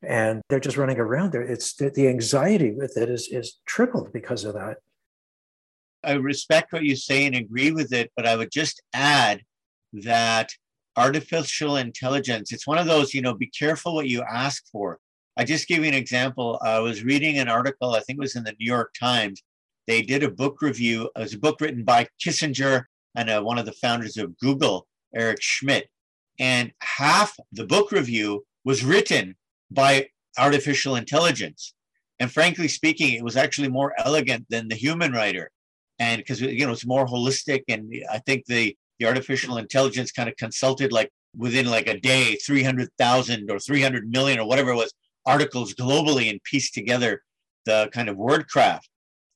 And 0.02 0.42
they're 0.48 0.60
just 0.60 0.76
running 0.76 0.98
around 0.98 1.32
there. 1.32 1.42
It's 1.42 1.74
the, 1.74 1.90
the 1.90 2.08
anxiety 2.08 2.72
with 2.72 2.96
it 2.96 3.08
is 3.08 3.28
is 3.28 3.58
tripled 3.66 4.12
because 4.12 4.44
of 4.44 4.54
that. 4.54 4.78
I 6.02 6.12
respect 6.12 6.72
what 6.72 6.84
you 6.84 6.96
say 6.96 7.26
and 7.26 7.34
agree 7.34 7.72
with 7.72 7.92
it, 7.92 8.12
but 8.16 8.26
I 8.26 8.36
would 8.36 8.50
just 8.50 8.82
add 8.92 9.42
that 9.92 10.50
artificial 10.96 11.76
intelligence, 11.76 12.52
it's 12.52 12.66
one 12.66 12.78
of 12.78 12.86
those, 12.86 13.12
you 13.12 13.22
know, 13.22 13.34
be 13.34 13.46
careful 13.46 13.94
what 13.94 14.08
you 14.08 14.22
ask 14.22 14.64
for. 14.72 14.98
I 15.36 15.44
just 15.44 15.68
give 15.68 15.82
you 15.82 15.88
an 15.88 15.94
example. 15.94 16.58
I 16.62 16.78
was 16.78 17.04
reading 17.04 17.38
an 17.38 17.48
article, 17.48 17.94
I 17.94 18.00
think 18.00 18.18
it 18.18 18.20
was 18.20 18.36
in 18.36 18.44
the 18.44 18.54
New 18.58 18.66
York 18.66 18.94
Times. 18.98 19.42
They 19.86 20.02
did 20.02 20.22
a 20.22 20.30
book 20.30 20.62
review. 20.62 21.10
It 21.14 21.20
was 21.20 21.34
a 21.34 21.38
book 21.38 21.60
written 21.60 21.84
by 21.84 22.08
Kissinger 22.24 22.84
and 23.14 23.30
uh, 23.30 23.42
one 23.42 23.58
of 23.58 23.66
the 23.66 23.72
founders 23.72 24.16
of 24.16 24.36
Google, 24.38 24.86
Eric 25.14 25.40
Schmidt. 25.40 25.88
And 26.38 26.72
half 26.80 27.34
the 27.52 27.66
book 27.66 27.92
review 27.92 28.44
was 28.64 28.84
written 28.84 29.36
by 29.70 30.08
artificial 30.38 30.96
intelligence. 30.96 31.74
And 32.18 32.32
frankly 32.32 32.68
speaking, 32.68 33.14
it 33.14 33.24
was 33.24 33.36
actually 33.36 33.68
more 33.68 33.94
elegant 33.98 34.46
than 34.48 34.68
the 34.68 34.74
human 34.74 35.12
writer. 35.12 35.50
And 35.98 36.18
because, 36.18 36.40
you 36.40 36.66
know, 36.66 36.72
it's 36.72 36.86
more 36.86 37.06
holistic. 37.06 37.62
And 37.68 37.92
I 38.10 38.18
think 38.18 38.46
the 38.46 38.76
the 38.98 39.06
artificial 39.06 39.58
intelligence 39.58 40.10
kind 40.10 40.28
of 40.28 40.36
consulted 40.36 40.90
like 40.90 41.10
within 41.36 41.66
like 41.66 41.86
a 41.86 42.00
day 42.00 42.36
300,000 42.36 43.50
or 43.50 43.58
300 43.58 44.08
million 44.08 44.38
or 44.38 44.48
whatever 44.48 44.70
it 44.70 44.76
was 44.76 44.92
articles 45.26 45.74
globally 45.74 46.30
and 46.30 46.42
piece 46.44 46.70
together 46.70 47.22
the 47.64 47.90
kind 47.92 48.08
of 48.08 48.16
word 48.16 48.48
craft. 48.48 48.88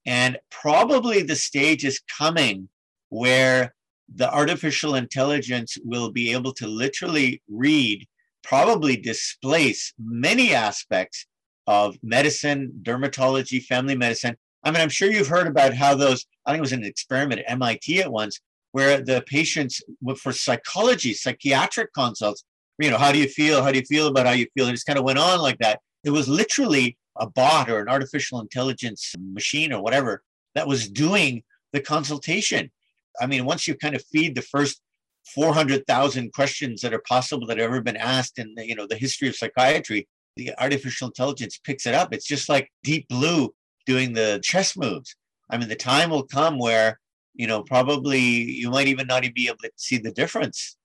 And 0.07 0.39
probably 0.51 1.23
the 1.23 1.37
stage 1.37 1.85
is 1.85 2.01
coming 2.19 2.69
where 3.11 3.75
the 4.15 4.33
artificial 4.33 4.95
intelligence 4.95 5.77
will 5.85 6.11
be 6.11 6.33
able 6.33 6.53
to 6.55 6.67
literally 6.67 7.43
read, 7.49 8.07
probably 8.43 8.97
displace 8.97 9.93
many 9.99 10.55
aspects 10.55 11.27
of 11.67 11.97
medicine, 12.03 12.73
dermatology, 12.83 13.63
family 13.63 13.97
medicine. 13.97 14.37
I 14.65 14.71
mean, 14.71 14.81
I'm 14.81 14.89
sure 14.89 15.11
you've 15.11 15.29
heard 15.29 15.47
about 15.47 15.75
how 15.75 15.95
those, 15.95 16.27
I 16.47 16.51
think 16.51 16.59
it 16.59 16.63
was 16.63 16.73
an 16.73 16.85
experiment 16.85 17.41
at 17.41 17.51
MIT 17.51 18.01
at 18.01 18.11
once, 18.11 18.41
where 18.73 19.01
the 19.01 19.23
patients 19.27 19.83
for 20.17 20.33
psychology, 20.33 21.13
psychiatric 21.13 21.93
consults, 21.93 22.45
you 22.81 22.91
know, 22.91 22.99
how 22.99 23.13
do 23.13 23.19
you 23.19 23.29
feel? 23.29 23.63
How 23.63 23.73
do 23.73 23.79
you 23.79 23.85
feel 23.85 24.09
about 24.09 24.27
how 24.27 24.33
you 24.33 24.47
feel? 24.55 24.69
It 24.69 24.73
just 24.73 24.87
kind 24.87 24.99
of 24.99 25.05
went 25.05 25.19
on 25.19 25.41
like 25.41 25.59
that. 25.59 25.81
It 26.05 26.11
was 26.11 26.29
literally 26.29 26.97
a 27.17 27.29
bot 27.29 27.71
or 27.71 27.81
an 27.81 27.89
artificial 27.89 28.41
intelligence 28.41 29.15
machine 29.19 29.73
or 29.73 29.83
whatever 29.83 30.23
that 30.55 30.67
was 30.67 30.89
doing 30.89 31.43
the 31.73 31.81
consultation. 31.81 32.71
I 33.21 33.27
mean, 33.27 33.45
once 33.45 33.69
you 33.69 33.75
kind 33.75 33.95
of 33.95 34.05
feed 34.05 34.35
the 34.35 34.43
first 34.43 34.81
400,000 35.35 36.33
questions 36.33 36.81
that 36.81 36.95
are 36.95 37.03
possible 37.07 37.47
that 37.47 37.59
have 37.59 37.67
ever 37.67 37.83
been 37.83 37.97
asked 37.97 38.39
in 38.39 38.55
the, 38.55 38.67
you 38.67 38.75
know 38.75 38.87
the 38.87 38.97
history 38.97 39.29
of 39.29 39.37
psychiatry, 39.37 40.09
the 40.37 40.53
artificial 40.59 41.09
intelligence 41.09 41.61
picks 41.63 41.87
it 41.87 41.95
up. 41.95 42.15
It's 42.15 42.27
just 42.27 42.49
like 42.49 42.71
Deep 42.83 43.09
Blue 43.09 43.55
doing 43.87 44.13
the 44.13 44.41
chess 44.43 44.77
moves. 44.77 45.15
I 45.51 45.59
mean, 45.59 45.69
the 45.69 45.77
time 45.77 46.11
will 46.11 46.23
come 46.23 46.59
where 46.59 46.99
you 47.35 47.47
know, 47.47 47.63
probably 47.63 48.21
you 48.21 48.71
might 48.71 48.89
even 48.89 49.07
not 49.07 49.25
even 49.25 49.35
be 49.35 49.49
able 49.49 49.59
to 49.63 49.71
see 49.77 49.99
the 49.99 50.11
difference. 50.11 50.77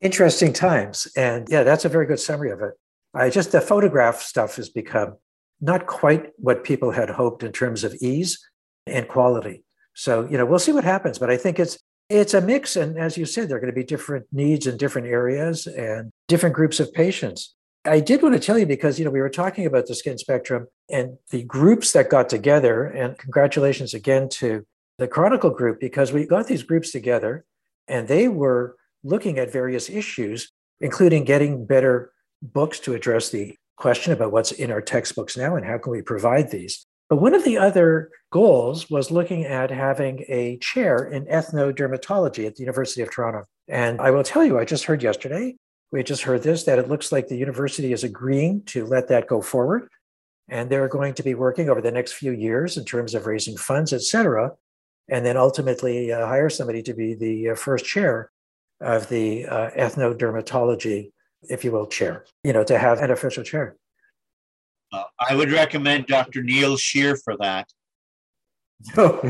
Interesting 0.00 0.52
times. 0.52 1.08
And 1.16 1.48
yeah, 1.50 1.64
that's 1.64 1.84
a 1.84 1.88
very 1.88 2.06
good 2.06 2.20
summary 2.20 2.50
of 2.50 2.60
it. 2.62 2.74
I 3.14 3.30
just, 3.30 3.52
the 3.52 3.60
photograph 3.60 4.20
stuff 4.20 4.56
has 4.56 4.68
become 4.68 5.16
not 5.60 5.86
quite 5.86 6.30
what 6.36 6.62
people 6.62 6.92
had 6.92 7.10
hoped 7.10 7.42
in 7.42 7.52
terms 7.52 7.82
of 7.82 7.94
ease 8.00 8.38
and 8.86 9.08
quality. 9.08 9.64
So, 9.94 10.28
you 10.30 10.38
know, 10.38 10.46
we'll 10.46 10.60
see 10.60 10.72
what 10.72 10.84
happens, 10.84 11.18
but 11.18 11.30
I 11.30 11.36
think 11.36 11.58
it's, 11.58 11.78
it's 12.08 12.34
a 12.34 12.40
mix. 12.40 12.76
And 12.76 12.96
as 12.96 13.18
you 13.18 13.26
said, 13.26 13.48
there 13.48 13.56
are 13.56 13.60
going 13.60 13.72
to 13.72 13.78
be 13.78 13.84
different 13.84 14.26
needs 14.30 14.66
in 14.66 14.76
different 14.76 15.08
areas 15.08 15.66
and 15.66 16.10
different 16.28 16.54
groups 16.54 16.78
of 16.78 16.92
patients. 16.92 17.54
I 17.84 18.00
did 18.00 18.22
want 18.22 18.34
to 18.34 18.40
tell 18.40 18.58
you 18.58 18.66
because, 18.66 18.98
you 18.98 19.04
know, 19.04 19.10
we 19.10 19.20
were 19.20 19.28
talking 19.28 19.66
about 19.66 19.86
the 19.86 19.94
skin 19.94 20.18
spectrum 20.18 20.68
and 20.88 21.18
the 21.30 21.42
groups 21.42 21.92
that 21.92 22.10
got 22.10 22.28
together. 22.28 22.84
And 22.84 23.18
congratulations 23.18 23.94
again 23.94 24.28
to 24.30 24.64
the 24.98 25.08
Chronicle 25.08 25.50
group 25.50 25.80
because 25.80 26.12
we 26.12 26.26
got 26.26 26.46
these 26.46 26.62
groups 26.62 26.92
together 26.92 27.44
and 27.86 28.06
they 28.08 28.28
were 28.28 28.76
looking 29.08 29.38
at 29.38 29.52
various 29.52 29.88
issues, 29.88 30.50
including 30.80 31.24
getting 31.24 31.66
better 31.66 32.12
books 32.42 32.78
to 32.80 32.94
address 32.94 33.30
the 33.30 33.56
question 33.76 34.12
about 34.12 34.32
what's 34.32 34.52
in 34.52 34.70
our 34.70 34.80
textbooks 34.80 35.36
now 35.36 35.56
and 35.56 35.64
how 35.64 35.78
can 35.78 35.92
we 35.92 36.02
provide 36.02 36.50
these. 36.50 36.84
But 37.08 37.22
one 37.22 37.34
of 37.34 37.44
the 37.44 37.56
other 37.56 38.10
goals 38.30 38.90
was 38.90 39.10
looking 39.10 39.44
at 39.44 39.70
having 39.70 40.24
a 40.28 40.58
chair 40.58 41.04
in 41.04 41.24
ethnodermatology 41.26 42.46
at 42.46 42.56
the 42.56 42.62
University 42.62 43.00
of 43.00 43.10
Toronto. 43.10 43.44
And 43.66 44.00
I 44.00 44.10
will 44.10 44.24
tell 44.24 44.44
you, 44.44 44.58
I 44.58 44.64
just 44.64 44.84
heard 44.84 45.02
yesterday 45.02 45.56
we 45.90 46.02
just 46.02 46.22
heard 46.22 46.42
this 46.42 46.64
that 46.64 46.78
it 46.78 46.88
looks 46.88 47.10
like 47.12 47.28
the 47.28 47.36
university 47.36 47.92
is 47.92 48.04
agreeing 48.04 48.62
to 48.66 48.84
let 48.84 49.08
that 49.08 49.26
go 49.26 49.40
forward. 49.40 49.88
And 50.48 50.68
they're 50.68 50.88
going 50.88 51.14
to 51.14 51.22
be 51.22 51.34
working 51.34 51.70
over 51.70 51.80
the 51.80 51.90
next 51.92 52.12
few 52.12 52.32
years 52.32 52.76
in 52.76 52.84
terms 52.84 53.14
of 53.14 53.26
raising 53.26 53.56
funds, 53.56 53.92
et 53.92 54.02
cetera, 54.02 54.52
and 55.08 55.24
then 55.24 55.36
ultimately 55.36 56.12
uh, 56.12 56.26
hire 56.26 56.50
somebody 56.50 56.82
to 56.82 56.94
be 56.94 57.14
the 57.14 57.50
uh, 57.50 57.54
first 57.54 57.84
chair 57.84 58.30
of 58.80 59.08
the 59.08 59.46
uh, 59.46 59.70
ethnodermatology, 59.70 61.10
if 61.42 61.64
you 61.64 61.72
will, 61.72 61.86
chair, 61.86 62.24
you 62.44 62.52
know, 62.52 62.64
to 62.64 62.78
have 62.78 63.00
an 63.00 63.10
official 63.10 63.42
chair. 63.42 63.76
Uh, 64.92 65.04
I 65.18 65.34
would 65.34 65.52
recommend 65.52 66.06
Dr. 66.06 66.42
Neil 66.42 66.76
Shear 66.76 67.16
for 67.16 67.36
that. 67.38 67.68
Oh, 68.96 69.20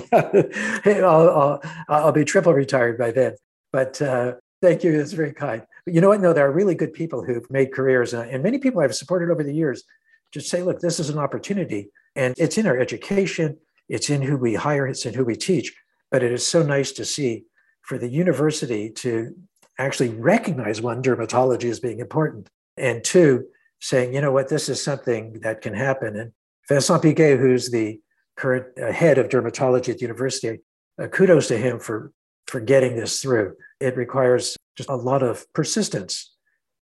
hey, 0.84 1.02
I'll, 1.02 1.30
I'll, 1.30 1.62
I'll, 1.88 2.12
be 2.12 2.26
triple 2.26 2.52
retired 2.52 2.98
by 2.98 3.12
then. 3.12 3.34
But 3.72 4.00
uh, 4.02 4.34
thank 4.60 4.84
you. 4.84 4.96
That's 4.96 5.12
very 5.14 5.32
kind. 5.32 5.62
But 5.86 5.94
you 5.94 6.02
know 6.02 6.08
what? 6.08 6.20
No, 6.20 6.34
there 6.34 6.46
are 6.46 6.52
really 6.52 6.74
good 6.74 6.92
people 6.92 7.24
who've 7.24 7.50
made 7.50 7.72
careers, 7.72 8.12
uh, 8.12 8.28
and 8.30 8.42
many 8.42 8.58
people 8.58 8.82
I've 8.82 8.94
supported 8.94 9.30
over 9.30 9.42
the 9.42 9.54
years 9.54 9.84
just 10.32 10.50
say, 10.50 10.62
look, 10.62 10.80
this 10.80 11.00
is 11.00 11.08
an 11.08 11.18
opportunity, 11.18 11.90
and 12.14 12.34
it's 12.36 12.58
in 12.58 12.66
our 12.66 12.78
education, 12.78 13.56
it's 13.88 14.10
in 14.10 14.20
who 14.20 14.36
we 14.36 14.54
hire, 14.54 14.86
it's 14.86 15.06
in 15.06 15.14
who 15.14 15.24
we 15.24 15.34
teach. 15.34 15.74
But 16.10 16.22
it 16.22 16.30
is 16.30 16.46
so 16.46 16.62
nice 16.62 16.92
to 16.92 17.06
see 17.06 17.44
for 17.88 17.96
the 17.96 18.08
university 18.08 18.90
to 18.90 19.34
actually 19.78 20.10
recognize 20.10 20.82
one, 20.82 21.02
dermatology 21.02 21.70
as 21.70 21.80
being 21.80 22.00
important, 22.00 22.46
and 22.76 23.02
two, 23.02 23.46
saying, 23.80 24.12
you 24.14 24.20
know 24.20 24.30
what, 24.30 24.50
this 24.50 24.68
is 24.68 24.82
something 24.82 25.40
that 25.40 25.62
can 25.62 25.72
happen. 25.72 26.14
And 26.14 26.32
Vincent 26.68 27.02
Piguet, 27.02 27.40
who's 27.40 27.70
the 27.70 27.98
current 28.36 28.66
uh, 28.78 28.92
head 28.92 29.16
of 29.16 29.30
dermatology 29.30 29.88
at 29.88 29.96
the 29.96 30.02
university, 30.02 30.58
uh, 31.02 31.06
kudos 31.06 31.48
to 31.48 31.56
him 31.56 31.80
for, 31.80 32.12
for 32.46 32.60
getting 32.60 32.94
this 32.94 33.22
through. 33.22 33.54
It 33.80 33.96
requires 33.96 34.54
just 34.76 34.90
a 34.90 34.94
lot 34.94 35.22
of 35.22 35.50
persistence. 35.54 36.36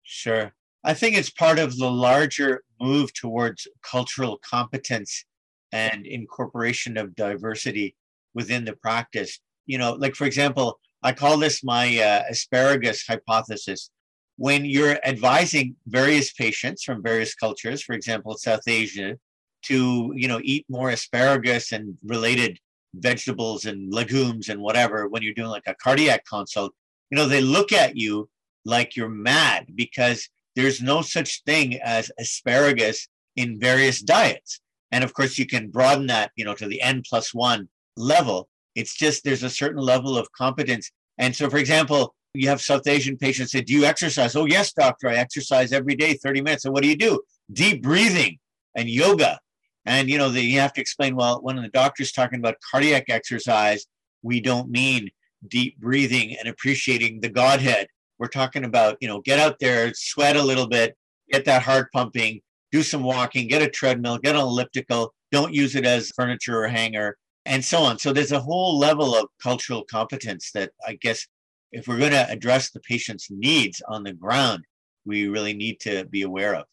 Sure. 0.03 0.53
I 0.85 0.93
think 0.93 1.17
it's 1.17 1.31
part 1.31 1.59
of 1.59 1.79
the 1.79 1.91
larger 1.91 2.65
move 2.79 3.15
towards 3.15 3.67
cultural 3.83 4.39
competence 4.39 5.25
and 5.71 6.05
incorporation 6.05 6.99
of 6.99 7.17
diversity 7.17 7.97
within 8.35 8.67
the 8.67 8.75
practice. 8.75 9.39
You 9.67 9.79
know, 9.79 9.93
like 9.93 10.15
for 10.15 10.27
example, 10.27 10.79
I 11.03 11.13
call 11.13 11.39
this 11.39 11.65
my 11.65 11.99
uh, 11.99 12.23
asparagus 12.31 13.05
hypothesis. 13.07 13.91
When 14.37 14.65
you're 14.65 14.99
advising 15.05 15.77
various 15.87 16.33
patients 16.33 16.83
from 16.83 17.03
various 17.03 17.35
cultures, 17.35 17.83
for 17.83 17.93
example, 17.93 18.37
South 18.37 18.67
Asia, 18.67 19.19
to 19.65 20.13
you 20.17 20.29
know 20.29 20.41
eat 20.43 20.65
more 20.69 20.91
asparagus 20.91 21.73
and 21.73 21.97
related 22.05 22.59
vegetables 22.95 23.65
and 23.65 23.93
legumes 23.93 24.49
and 24.49 24.61
whatever, 24.61 25.09
when 25.09 25.23
you're 25.23 25.35
doing 25.35 25.49
like 25.49 25.67
a 25.67 25.75
cardiac 25.75 26.25
consult, 26.27 26.73
you 27.11 27.17
know, 27.17 27.27
they 27.27 27.41
look 27.41 27.73
at 27.73 27.97
you 27.97 28.29
like 28.65 28.97
you're 28.97 29.09
mad 29.09 29.67
because 29.75 30.29
there's 30.57 30.83
no 30.83 31.03
such 31.03 31.43
thing 31.45 31.81
as 31.83 32.11
asparagus 32.19 33.09
in 33.37 33.59
various 33.59 34.01
diets. 34.01 34.61
And 34.91 35.03
of 35.03 35.15
course, 35.15 35.39
you 35.39 35.47
can 35.47 35.69
broaden 35.69 36.07
that, 36.09 36.33
you 36.37 36.45
know, 36.45 36.55
to 36.55 36.67
the 36.67 36.83
N 36.83 37.03
plus 37.09 37.33
one 37.33 37.69
level. 37.97 38.49
It's 38.75 38.95
just 38.95 39.25
there's 39.25 39.43
a 39.43 39.51
certain 39.51 39.81
level 39.83 40.17
of 40.17 40.31
competence. 40.33 40.91
And 41.19 41.35
so, 41.35 41.51
for 41.51 41.59
example, 41.59 42.15
You 42.35 42.49
have 42.49 42.63
South 42.63 42.87
Asian 42.87 43.19
patients 43.19 43.53
say, 43.53 43.61
Do 43.61 43.75
you 43.75 43.85
exercise? 43.85 44.35
Oh, 44.35 44.47
yes, 44.47 44.73
doctor, 44.73 45.09
I 45.09 45.17
exercise 45.17 45.73
every 45.73 45.95
day, 45.95 46.15
30 46.15 46.41
minutes. 46.41 46.65
And 46.65 46.73
what 46.73 46.83
do 46.83 46.89
you 46.89 46.97
do? 46.97 47.21
Deep 47.53 47.83
breathing 47.83 48.39
and 48.75 48.89
yoga. 48.89 49.39
And, 49.85 50.09
you 50.09 50.17
know, 50.17 50.31
the, 50.31 50.41
you 50.41 50.61
have 50.61 50.73
to 50.75 50.81
explain, 50.81 51.15
well, 51.17 51.41
when 51.43 51.57
the 51.57 51.69
doctor's 51.69 52.13
talking 52.13 52.39
about 52.39 52.55
cardiac 52.71 53.05
exercise, 53.11 53.85
we 54.23 54.41
don't 54.41 54.71
mean 54.71 55.11
deep 55.47 55.79
breathing 55.79 56.37
and 56.39 56.49
appreciating 56.49 57.21
the 57.21 57.29
Godhead. 57.29 57.89
We're 58.19 58.29
talking 58.29 58.65
about, 58.65 58.97
you 59.01 59.09
know, 59.09 59.21
get 59.21 59.39
out 59.39 59.59
there, 59.59 59.93
sweat 59.95 60.37
a 60.37 60.43
little 60.43 60.69
bit, 60.69 60.97
get 61.31 61.45
that 61.47 61.63
heart 61.63 61.91
pumping, 61.93 62.41
do 62.71 62.83
some 62.83 63.03
walking, 63.03 63.49
get 63.49 63.61
a 63.61 63.69
treadmill, 63.69 64.19
get 64.19 64.37
an 64.37 64.41
elliptical, 64.41 65.13
don't 65.33 65.53
use 65.53 65.75
it 65.75 65.85
as 65.85 66.13
furniture 66.13 66.63
or 66.63 66.69
hanger, 66.69 67.19
and 67.45 67.65
so 67.65 67.79
on. 67.79 67.99
So 67.99 68.13
there's 68.13 68.33
a 68.33 68.41
whole 68.41 68.79
level 68.79 69.17
of 69.17 69.27
cultural 69.43 69.85
competence 69.85 70.51
that 70.53 70.71
I 70.87 70.95
guess 71.01 71.27
if 71.73 71.89
we're 71.89 71.99
going 71.99 72.13
to 72.13 72.31
address 72.31 72.71
the 72.71 72.81
patient's 72.81 73.31
needs 73.31 73.83
on 73.89 74.05
the 74.05 74.13
ground, 74.13 74.65
we 75.05 75.27
really 75.27 75.55
need 75.55 75.81
to 75.81 76.05
be 76.05 76.23
aware 76.23 76.55
of. 76.55 76.65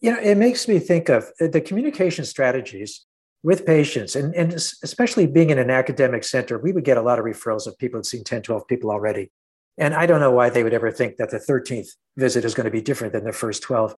You 0.00 0.12
know, 0.12 0.20
it 0.20 0.36
makes 0.36 0.66
me 0.66 0.78
think 0.78 1.08
of 1.08 1.30
uh, 1.40 1.46
the 1.46 1.60
communication 1.60 2.24
strategies 2.24 3.06
with 3.42 3.66
patients, 3.66 4.16
and, 4.16 4.34
and 4.34 4.52
especially 4.54 5.26
being 5.26 5.50
in 5.50 5.58
an 5.58 5.70
academic 5.70 6.24
center, 6.24 6.58
we 6.58 6.72
would 6.72 6.84
get 6.84 6.96
a 6.96 7.02
lot 7.02 7.18
of 7.18 7.26
referrals 7.26 7.66
of 7.66 7.78
people 7.78 7.98
who'd 7.98 8.06
seen 8.06 8.24
10, 8.24 8.42
12 8.42 8.66
people 8.66 8.90
already. 8.90 9.30
And 9.76 9.94
I 9.94 10.06
don't 10.06 10.20
know 10.20 10.30
why 10.30 10.50
they 10.50 10.62
would 10.62 10.72
ever 10.72 10.90
think 10.90 11.16
that 11.16 11.30
the 11.30 11.38
13th 11.38 11.88
visit 12.16 12.44
is 12.44 12.54
going 12.54 12.64
to 12.64 12.70
be 12.70 12.80
different 12.80 13.12
than 13.12 13.24
the 13.24 13.32
first 13.32 13.62
12, 13.62 13.94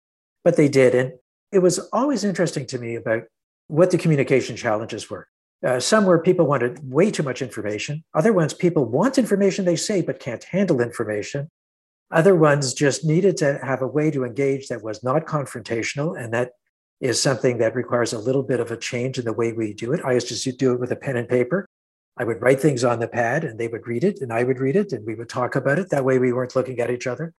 but 0.44 0.56
they 0.56 0.68
did. 0.68 0.94
And 0.94 1.12
it 1.52 1.58
was 1.58 1.78
always 1.92 2.24
interesting 2.24 2.66
to 2.66 2.78
me 2.78 2.94
about 2.94 3.24
what 3.68 3.90
the 3.90 3.98
communication 3.98 4.56
challenges 4.56 5.10
were. 5.10 5.28
Uh, 5.64 5.80
some 5.80 6.04
where 6.04 6.18
people 6.18 6.46
wanted 6.46 6.78
way 6.90 7.10
too 7.10 7.22
much 7.22 7.40
information. 7.40 8.04
Other 8.12 8.32
ones, 8.32 8.52
people 8.52 8.84
want 8.84 9.16
information 9.16 9.64
they 9.64 9.76
say, 9.76 10.02
but 10.02 10.20
can't 10.20 10.44
handle 10.44 10.80
information. 10.80 11.50
Other 12.10 12.34
ones 12.34 12.74
just 12.74 13.04
needed 13.04 13.38
to 13.38 13.58
have 13.62 13.80
a 13.80 13.86
way 13.86 14.10
to 14.10 14.24
engage 14.24 14.68
that 14.68 14.82
was 14.82 15.02
not 15.02 15.24
confrontational. 15.24 16.20
And 16.20 16.34
that 16.34 16.50
is 17.00 17.20
something 17.20 17.58
that 17.58 17.74
requires 17.74 18.12
a 18.12 18.18
little 18.18 18.42
bit 18.42 18.60
of 18.60 18.70
a 18.70 18.76
change 18.76 19.18
in 19.18 19.24
the 19.24 19.32
way 19.32 19.52
we 19.52 19.72
do 19.72 19.92
it. 19.92 20.04
I 20.04 20.12
used 20.12 20.28
to 20.28 20.52
do 20.52 20.72
it 20.74 20.80
with 20.80 20.92
a 20.92 20.96
pen 20.96 21.16
and 21.16 21.28
paper. 21.28 21.66
I 22.16 22.24
would 22.24 22.42
write 22.42 22.60
things 22.60 22.84
on 22.84 23.00
the 23.00 23.08
pad 23.08 23.42
and 23.42 23.58
they 23.58 23.66
would 23.66 23.86
read 23.86 24.04
it 24.04 24.20
and 24.20 24.32
I 24.32 24.44
would 24.44 24.60
read 24.60 24.76
it 24.76 24.92
and 24.92 25.04
we 25.04 25.14
would 25.14 25.28
talk 25.28 25.56
about 25.56 25.78
it. 25.78 25.90
That 25.90 26.04
way 26.04 26.18
we 26.18 26.32
weren't 26.32 26.54
looking 26.54 26.78
at 26.78 26.90
each 26.90 27.06
other. 27.06 27.32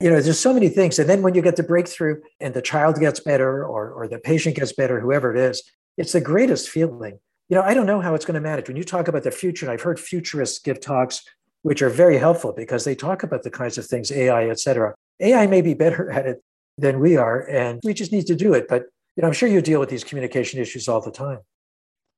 You 0.00 0.10
know, 0.10 0.20
there's 0.20 0.38
so 0.38 0.54
many 0.54 0.68
things. 0.68 0.98
And 0.98 1.10
then 1.10 1.22
when 1.22 1.34
you 1.34 1.42
get 1.42 1.56
the 1.56 1.62
breakthrough 1.62 2.20
and 2.40 2.54
the 2.54 2.62
child 2.62 2.98
gets 2.98 3.20
better 3.20 3.64
or, 3.64 3.90
or 3.90 4.08
the 4.08 4.18
patient 4.18 4.56
gets 4.56 4.72
better, 4.72 5.00
whoever 5.00 5.34
it 5.34 5.38
is, 5.38 5.62
it's 5.96 6.12
the 6.12 6.20
greatest 6.20 6.68
feeling. 6.68 7.18
You 7.52 7.58
know, 7.58 7.64
I 7.64 7.74
don't 7.74 7.84
know 7.84 8.00
how 8.00 8.14
it's 8.14 8.24
going 8.24 8.36
to 8.36 8.40
manage. 8.40 8.66
When 8.66 8.78
you 8.78 8.82
talk 8.82 9.08
about 9.08 9.24
the 9.24 9.30
future, 9.30 9.66
and 9.66 9.72
I've 9.74 9.82
heard 9.82 10.00
futurists 10.00 10.58
give 10.58 10.80
talks 10.80 11.22
which 11.60 11.82
are 11.82 11.90
very 11.90 12.16
helpful 12.16 12.50
because 12.50 12.84
they 12.84 12.94
talk 12.94 13.24
about 13.24 13.42
the 13.42 13.50
kinds 13.50 13.76
of 13.76 13.84
things 13.84 14.10
AI, 14.10 14.48
et 14.48 14.58
cetera. 14.58 14.94
AI 15.20 15.46
may 15.46 15.60
be 15.60 15.74
better 15.74 16.10
at 16.10 16.24
it 16.24 16.42
than 16.78 16.98
we 16.98 17.18
are, 17.18 17.46
and 17.46 17.78
we 17.84 17.92
just 17.92 18.10
need 18.10 18.26
to 18.28 18.34
do 18.34 18.54
it. 18.54 18.68
But 18.68 18.84
you 19.16 19.20
know, 19.20 19.26
I'm 19.26 19.34
sure 19.34 19.50
you 19.50 19.60
deal 19.60 19.80
with 19.80 19.90
these 19.90 20.02
communication 20.02 20.62
issues 20.62 20.88
all 20.88 21.02
the 21.02 21.10
time. 21.10 21.40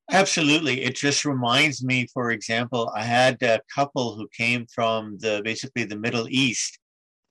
Absolutely. 0.09 0.85
It 0.85 0.95
just 0.95 1.25
reminds 1.25 1.83
me, 1.83 2.07
for 2.15 2.31
example, 2.31 2.93
I 2.95 3.03
had 3.03 3.43
a 3.43 3.59
couple 3.75 4.15
who 4.15 4.29
came 4.29 4.67
from 4.73 5.19
the 5.19 5.43
basically 5.45 5.83
the 5.83 5.99
Middle 5.99 6.29
East, 6.29 6.79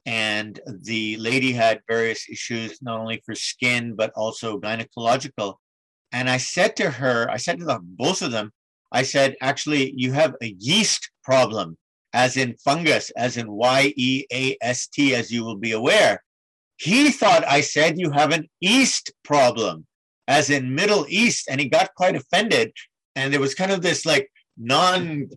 and 0.06 0.60
the 0.68 1.16
lady 1.16 1.54
had 1.54 1.80
various 1.88 2.28
issues, 2.30 2.82
not 2.82 3.00
only 3.00 3.24
for 3.26 3.34
skin, 3.34 3.96
but 3.96 4.12
also 4.18 4.60
gynecological. 4.60 5.56
And 6.13 6.29
I 6.29 6.38
said 6.38 6.75
to 6.75 6.91
her, 6.91 7.29
I 7.29 7.38
said 7.38 7.58
to 7.60 7.65
them, 7.65 7.96
both 7.98 8.22
of 8.22 8.32
them, 8.32 8.51
I 8.91 9.01
said, 9.01 9.36
actually, 9.41 9.93
you 9.98 10.13
have 10.13 10.36
a 10.41 10.55
yeast 10.60 11.10
problem, 11.24 11.75
as 12.13 12.38
in 12.38 12.55
fungus, 12.63 13.10
as 13.17 13.36
in 13.36 13.51
Y 13.51 13.93
E 13.98 14.25
A 14.32 14.55
S 14.62 14.88
T, 14.88 15.15
as 15.15 15.32
you 15.32 15.43
will 15.43 15.58
be 15.58 15.72
aware. 15.72 16.24
He 16.77 17.10
thought 17.10 17.43
I 17.47 17.62
said 17.62 17.99
you 17.99 18.12
have 18.12 18.32
an 18.32 18.47
East 18.62 19.12
problem, 19.23 19.88
as 20.28 20.52
in 20.52 20.76
Middle 20.76 21.08
East, 21.10 21.47
and 21.49 21.60
he 21.60 21.67
got 21.67 21.95
quite 21.95 22.15
offended. 22.15 22.71
And 23.15 23.34
there 23.34 23.39
was 23.39 23.56
kind 23.56 23.71
of 23.71 23.82
this 23.82 24.06
like 24.06 24.30
non 24.56 25.30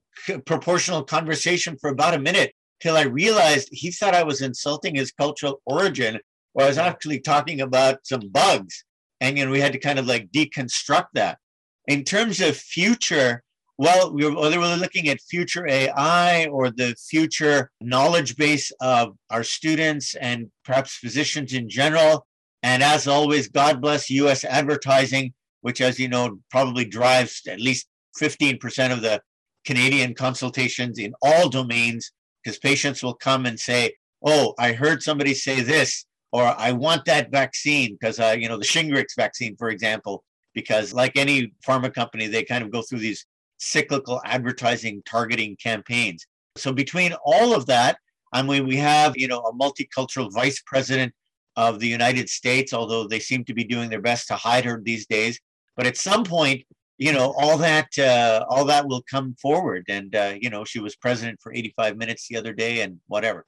proportional 0.44 1.02
conversation 1.02 1.78
for 1.80 1.88
about 1.88 2.14
a 2.14 2.18
minute 2.18 2.52
till 2.80 2.96
I 2.96 3.04
realized 3.04 3.70
he 3.72 3.90
thought 3.90 4.14
I 4.14 4.24
was 4.24 4.42
insulting 4.42 4.94
his 4.94 5.10
cultural 5.12 5.62
origin, 5.64 6.18
or 6.52 6.64
I 6.64 6.68
was 6.68 6.78
actually 6.78 7.20
talking 7.20 7.62
about 7.62 8.00
some 8.06 8.28
bugs 8.28 8.84
and 9.20 9.38
you 9.38 9.44
know 9.44 9.50
we 9.50 9.60
had 9.60 9.72
to 9.72 9.78
kind 9.78 9.98
of 9.98 10.06
like 10.06 10.30
deconstruct 10.30 11.06
that. 11.14 11.38
In 11.86 12.04
terms 12.04 12.40
of 12.40 12.56
future 12.56 13.42
well 13.78 14.12
we 14.12 14.24
were, 14.24 14.34
whether 14.34 14.58
we're 14.58 14.76
looking 14.76 15.08
at 15.08 15.20
future 15.20 15.66
ai 15.68 16.46
or 16.46 16.70
the 16.70 16.94
future 17.10 17.70
knowledge 17.80 18.36
base 18.36 18.70
of 18.80 19.16
our 19.30 19.42
students 19.42 20.14
and 20.16 20.50
perhaps 20.64 20.96
physicians 20.96 21.52
in 21.52 21.68
general. 21.68 22.26
And 22.62 22.82
as 22.82 23.06
always 23.06 23.48
god 23.48 23.80
bless 23.80 24.10
us 24.10 24.44
advertising 24.44 25.34
which 25.60 25.80
as 25.80 25.98
you 25.98 26.08
know 26.08 26.38
probably 26.50 26.84
drives 26.84 27.42
at 27.48 27.60
least 27.60 27.88
15% 28.20 28.92
of 28.92 29.02
the 29.02 29.20
canadian 29.64 30.14
consultations 30.14 30.98
in 30.98 31.12
all 31.22 31.48
domains 31.48 32.12
because 32.42 32.58
patients 32.58 33.02
will 33.02 33.14
come 33.14 33.46
and 33.46 33.58
say 33.58 33.92
oh 34.24 34.54
i 34.58 34.72
heard 34.72 35.02
somebody 35.02 35.34
say 35.34 35.60
this 35.60 36.06
or 36.36 36.54
I 36.58 36.70
want 36.72 37.06
that 37.06 37.30
vaccine 37.30 37.96
because, 37.98 38.20
uh, 38.20 38.36
you 38.38 38.46
know, 38.46 38.58
the 38.58 38.64
Shingrix 38.66 39.16
vaccine, 39.16 39.56
for 39.56 39.70
example, 39.70 40.22
because 40.52 40.92
like 40.92 41.16
any 41.16 41.50
pharma 41.66 41.90
company, 41.90 42.26
they 42.26 42.44
kind 42.44 42.62
of 42.62 42.70
go 42.70 42.82
through 42.82 42.98
these 42.98 43.24
cyclical 43.56 44.20
advertising 44.26 45.02
targeting 45.06 45.56
campaigns. 45.56 46.26
So 46.56 46.74
between 46.74 47.14
all 47.24 47.54
of 47.54 47.64
that, 47.66 47.96
I 48.34 48.42
mean, 48.42 48.66
we 48.66 48.76
have, 48.76 49.16
you 49.16 49.28
know, 49.28 49.40
a 49.44 49.54
multicultural 49.54 50.30
vice 50.30 50.60
president 50.66 51.14
of 51.56 51.80
the 51.80 51.88
United 51.88 52.28
States, 52.28 52.74
although 52.74 53.08
they 53.08 53.18
seem 53.18 53.42
to 53.46 53.54
be 53.54 53.64
doing 53.64 53.88
their 53.88 54.02
best 54.02 54.28
to 54.28 54.36
hide 54.36 54.66
her 54.66 54.78
these 54.84 55.06
days. 55.06 55.40
But 55.74 55.86
at 55.86 55.96
some 55.96 56.22
point, 56.22 56.64
you 56.98 57.14
know, 57.14 57.34
all 57.38 57.56
that 57.56 57.98
uh, 57.98 58.44
all 58.50 58.66
that 58.66 58.86
will 58.86 59.02
come 59.10 59.36
forward. 59.40 59.86
And 59.88 60.14
uh, 60.14 60.34
you 60.38 60.50
know, 60.50 60.64
she 60.66 60.80
was 60.80 60.96
president 60.96 61.40
for 61.40 61.54
85 61.54 61.96
minutes 61.96 62.28
the 62.28 62.36
other 62.36 62.52
day, 62.52 62.82
and 62.82 63.00
whatever. 63.06 63.46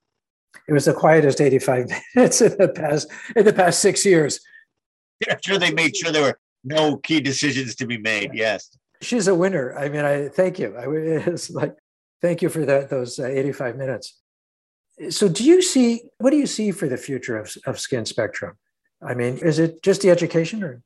It 0.68 0.72
was 0.72 0.84
the 0.84 0.94
quietest 0.94 1.40
85 1.40 1.90
minutes 2.14 2.40
in 2.40 2.56
the 2.58 2.68
past 2.68 3.08
in 3.36 3.44
the 3.44 3.52
past 3.52 3.80
six 3.80 4.04
years. 4.04 4.40
Yeah, 5.26 5.36
sure 5.44 5.58
they 5.58 5.72
made 5.72 5.96
sure 5.96 6.12
there 6.12 6.22
were 6.22 6.38
no 6.64 6.96
key 6.98 7.20
decisions 7.20 7.74
to 7.76 7.86
be 7.86 7.98
made. 7.98 8.30
Yes. 8.34 8.76
She's 9.00 9.28
a 9.28 9.34
winner. 9.34 9.76
I 9.76 9.88
mean, 9.88 10.04
I 10.04 10.28
thank 10.28 10.58
you. 10.58 10.76
I 10.76 10.84
it's 11.30 11.50
like 11.50 11.74
thank 12.20 12.42
you 12.42 12.48
for 12.48 12.64
that 12.66 12.90
those 12.90 13.18
uh, 13.18 13.26
85 13.26 13.76
minutes. 13.76 14.20
So 15.10 15.28
do 15.28 15.44
you 15.44 15.62
see 15.62 16.02
what 16.18 16.30
do 16.30 16.36
you 16.36 16.46
see 16.46 16.72
for 16.72 16.88
the 16.88 16.96
future 16.96 17.38
of, 17.38 17.54
of 17.66 17.78
skin 17.78 18.04
spectrum? 18.04 18.56
I 19.00 19.14
mean, 19.14 19.38
is 19.38 19.58
it 19.58 19.82
just 19.82 20.02
the 20.02 20.10
education 20.10 20.62
or 20.62 20.82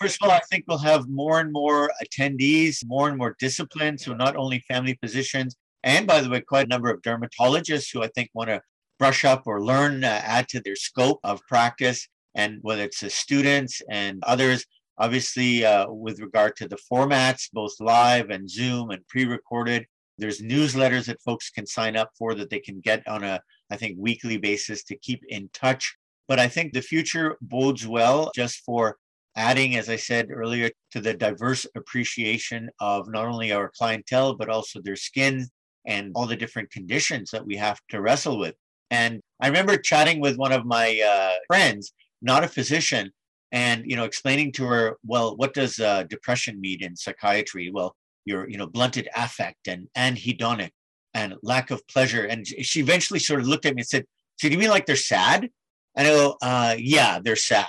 First 0.00 0.22
of 0.22 0.30
all, 0.30 0.34
I 0.34 0.40
think 0.50 0.64
we'll 0.66 0.78
have 0.78 1.10
more 1.10 1.40
and 1.40 1.52
more 1.52 1.90
attendees, 2.02 2.78
more 2.86 3.10
and 3.10 3.18
more 3.18 3.36
disciplines, 3.38 4.02
so 4.02 4.14
not 4.14 4.34
only 4.34 4.60
family 4.60 4.98
physicians, 5.02 5.56
and 5.82 6.06
by 6.06 6.22
the 6.22 6.30
way, 6.30 6.40
quite 6.40 6.64
a 6.64 6.68
number 6.68 6.90
of 6.90 7.02
dermatologists 7.02 7.92
who 7.92 8.02
I 8.02 8.08
think 8.08 8.30
want 8.32 8.48
to 8.48 8.62
brush 9.00 9.24
up 9.24 9.42
or 9.46 9.64
learn, 9.64 10.04
uh, 10.04 10.20
add 10.22 10.46
to 10.48 10.60
their 10.60 10.76
scope 10.76 11.18
of 11.24 11.40
practice. 11.48 12.06
And 12.36 12.58
whether 12.60 12.84
it's 12.84 13.00
the 13.00 13.10
students 13.10 13.82
and 13.90 14.22
others, 14.24 14.66
obviously, 14.98 15.64
uh, 15.64 15.90
with 15.90 16.20
regard 16.20 16.54
to 16.56 16.68
the 16.68 16.78
formats, 16.92 17.48
both 17.52 17.72
live 17.80 18.28
and 18.30 18.48
Zoom 18.48 18.90
and 18.90 19.04
pre 19.08 19.24
recorded, 19.24 19.86
there's 20.18 20.42
newsletters 20.42 21.06
that 21.06 21.22
folks 21.22 21.48
can 21.50 21.66
sign 21.66 21.96
up 21.96 22.10
for 22.16 22.34
that 22.34 22.50
they 22.50 22.60
can 22.60 22.78
get 22.80 23.02
on 23.08 23.24
a, 23.24 23.40
I 23.70 23.76
think, 23.76 23.96
weekly 23.98 24.36
basis 24.36 24.84
to 24.84 24.96
keep 24.96 25.22
in 25.28 25.48
touch. 25.54 25.96
But 26.28 26.38
I 26.38 26.46
think 26.46 26.72
the 26.72 26.82
future 26.82 27.36
bodes 27.40 27.86
well 27.86 28.30
just 28.36 28.58
for 28.66 28.98
adding, 29.34 29.76
as 29.76 29.88
I 29.88 29.96
said 29.96 30.28
earlier, 30.30 30.70
to 30.92 31.00
the 31.00 31.14
diverse 31.14 31.66
appreciation 31.74 32.68
of 32.80 33.08
not 33.08 33.26
only 33.26 33.50
our 33.50 33.72
clientele, 33.76 34.34
but 34.34 34.50
also 34.50 34.80
their 34.82 34.96
skin 34.96 35.48
and 35.86 36.12
all 36.14 36.26
the 36.26 36.36
different 36.36 36.70
conditions 36.70 37.30
that 37.30 37.46
we 37.46 37.56
have 37.56 37.80
to 37.88 38.02
wrestle 38.02 38.38
with. 38.38 38.54
And 38.90 39.20
I 39.40 39.46
remember 39.46 39.76
chatting 39.76 40.20
with 40.20 40.36
one 40.36 40.52
of 40.52 40.66
my 40.66 41.00
uh, 41.06 41.38
friends, 41.46 41.92
not 42.20 42.44
a 42.44 42.48
physician, 42.48 43.12
and 43.52 43.84
you 43.86 43.96
know, 43.96 44.04
explaining 44.04 44.52
to 44.52 44.64
her, 44.66 44.96
well, 45.04 45.36
what 45.36 45.54
does 45.54 45.78
uh, 45.80 46.04
depression 46.04 46.60
mean 46.60 46.82
in 46.82 46.96
psychiatry? 46.96 47.70
Well, 47.72 47.96
your 48.24 48.48
you 48.48 48.58
know 48.58 48.66
blunted 48.66 49.08
affect 49.16 49.68
and 49.68 49.88
anhedonic 49.96 50.70
and 51.14 51.34
lack 51.42 51.70
of 51.70 51.86
pleasure. 51.88 52.24
And 52.24 52.46
she 52.46 52.80
eventually 52.80 53.18
sort 53.18 53.40
of 53.40 53.46
looked 53.46 53.66
at 53.66 53.74
me 53.74 53.80
and 53.80 53.88
said, 53.88 54.04
"So 54.38 54.48
do 54.48 54.54
you 54.54 54.60
mean 54.60 54.70
like 54.70 54.86
they're 54.86 54.96
sad?" 54.96 55.48
And 55.96 56.06
I 56.08 56.10
go, 56.10 56.36
uh, 56.42 56.76
"Yeah, 56.78 57.20
they're 57.22 57.36
sad." 57.36 57.66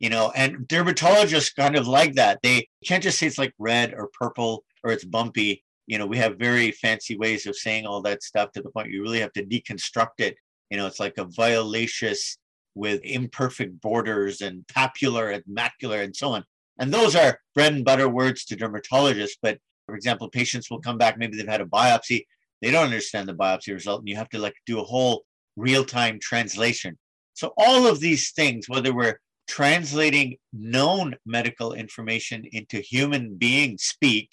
You 0.00 0.10
know, 0.10 0.32
and 0.34 0.56
dermatologists 0.68 1.54
kind 1.54 1.76
of 1.76 1.86
like 1.88 2.14
that. 2.14 2.40
They 2.42 2.68
can't 2.84 3.02
just 3.02 3.18
say 3.18 3.26
it's 3.26 3.38
like 3.38 3.54
red 3.58 3.94
or 3.94 4.10
purple 4.18 4.64
or 4.82 4.92
it's 4.92 5.04
bumpy. 5.04 5.64
You 5.86 5.98
know, 5.98 6.06
we 6.06 6.18
have 6.18 6.38
very 6.38 6.72
fancy 6.72 7.16
ways 7.16 7.46
of 7.46 7.56
saying 7.56 7.86
all 7.86 8.02
that 8.02 8.22
stuff 8.22 8.52
to 8.52 8.62
the 8.62 8.70
point 8.70 8.90
you 8.90 9.02
really 9.02 9.20
have 9.20 9.32
to 9.34 9.44
deconstruct 9.44 10.18
it 10.18 10.36
you 10.70 10.76
know, 10.76 10.86
it's 10.86 11.00
like 11.00 11.18
a 11.18 11.24
violaceous 11.24 12.38
with 12.74 13.00
imperfect 13.04 13.80
borders 13.80 14.40
and 14.40 14.66
papular 14.68 15.30
and 15.30 15.44
macular 15.44 16.02
and 16.02 16.14
so 16.14 16.30
on. 16.30 16.44
And 16.78 16.92
those 16.92 17.14
are 17.14 17.38
bread 17.54 17.72
and 17.72 17.84
butter 17.84 18.08
words 18.08 18.44
to 18.46 18.56
dermatologists. 18.56 19.36
But 19.40 19.58
for 19.86 19.94
example, 19.94 20.28
patients 20.28 20.70
will 20.70 20.80
come 20.80 20.98
back, 20.98 21.18
maybe 21.18 21.36
they've 21.36 21.46
had 21.46 21.60
a 21.60 21.66
biopsy. 21.66 22.24
they 22.64 22.70
don't 22.70 22.84
understand 22.86 23.28
the 23.28 23.34
biopsy 23.34 23.74
result, 23.74 24.00
and 24.00 24.08
you 24.08 24.16
have 24.16 24.30
to 24.30 24.38
like 24.38 24.56
do 24.64 24.80
a 24.80 24.84
whole 24.84 25.24
real-time 25.56 26.18
translation. 26.18 26.98
So 27.34 27.52
all 27.58 27.86
of 27.86 28.00
these 28.00 28.32
things, 28.32 28.68
whether 28.68 28.94
we're 28.94 29.20
translating 29.46 30.38
known 30.54 31.14
medical 31.26 31.74
information 31.74 32.44
into 32.52 32.78
human 32.78 33.36
being 33.36 33.76
speak, 33.76 34.30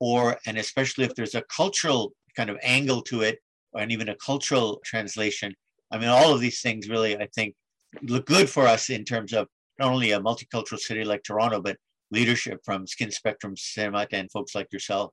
or 0.00 0.38
and 0.44 0.58
especially 0.58 1.04
if 1.04 1.14
there's 1.14 1.36
a 1.36 1.44
cultural 1.54 2.12
kind 2.36 2.50
of 2.50 2.58
angle 2.62 3.02
to 3.02 3.20
it, 3.22 3.38
and 3.74 3.92
even 3.92 4.08
a 4.08 4.16
cultural 4.16 4.80
translation. 4.84 5.54
I 5.90 5.98
mean, 5.98 6.08
all 6.08 6.34
of 6.34 6.40
these 6.40 6.60
things 6.60 6.88
really, 6.88 7.16
I 7.16 7.28
think, 7.34 7.54
look 8.02 8.26
good 8.26 8.50
for 8.50 8.66
us 8.66 8.90
in 8.90 9.04
terms 9.04 9.32
of 9.32 9.46
not 9.78 9.90
only 9.92 10.12
a 10.12 10.20
multicultural 10.20 10.78
city 10.78 11.04
like 11.04 11.22
Toronto, 11.22 11.60
but 11.60 11.76
leadership 12.10 12.60
from 12.64 12.86
Skin 12.86 13.10
Spectrum 13.10 13.56
Summit 13.56 14.08
and 14.12 14.30
folks 14.30 14.54
like 14.54 14.72
yourself. 14.72 15.12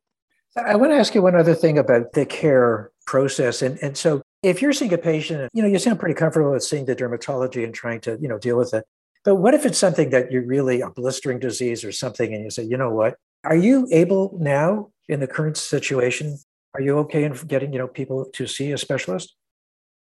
I 0.57 0.75
want 0.75 0.91
to 0.91 0.97
ask 0.97 1.13
you 1.13 1.21
one 1.21 1.35
other 1.35 1.53
thing 1.53 1.77
about 1.77 2.13
the 2.13 2.25
care 2.25 2.91
process. 3.05 3.61
And, 3.61 3.77
and 3.81 3.97
so 3.97 4.21
if 4.41 4.61
you're 4.61 4.73
seeing 4.73 4.93
a 4.93 4.97
patient, 4.97 5.49
you 5.53 5.61
know, 5.61 5.67
you 5.67 5.77
sound 5.79 5.99
pretty 5.99 6.15
comfortable 6.15 6.51
with 6.51 6.63
seeing 6.63 6.85
the 6.85 6.95
dermatology 6.95 7.63
and 7.63 7.73
trying 7.73 7.99
to, 8.01 8.17
you 8.21 8.29
know, 8.29 8.39
deal 8.39 8.57
with 8.57 8.73
it. 8.73 8.85
But 9.25 9.35
what 9.35 9.53
if 9.53 9.65
it's 9.65 9.77
something 9.77 10.11
that 10.11 10.31
you're 10.31 10.45
really 10.45 10.81
a 10.81 10.89
blistering 10.89 11.39
disease 11.39 11.83
or 11.83 11.91
something, 11.91 12.33
and 12.33 12.43
you 12.43 12.49
say, 12.49 12.63
you 12.63 12.77
know 12.77 12.91
what, 12.91 13.15
are 13.43 13.55
you 13.55 13.87
able 13.91 14.37
now 14.39 14.91
in 15.09 15.19
the 15.19 15.27
current 15.27 15.57
situation? 15.57 16.37
Are 16.73 16.81
you 16.81 16.97
okay 16.99 17.23
in 17.23 17.33
getting, 17.33 17.73
you 17.73 17.79
know, 17.79 17.87
people 17.87 18.25
to 18.33 18.47
see 18.47 18.71
a 18.71 18.77
specialist? 18.77 19.35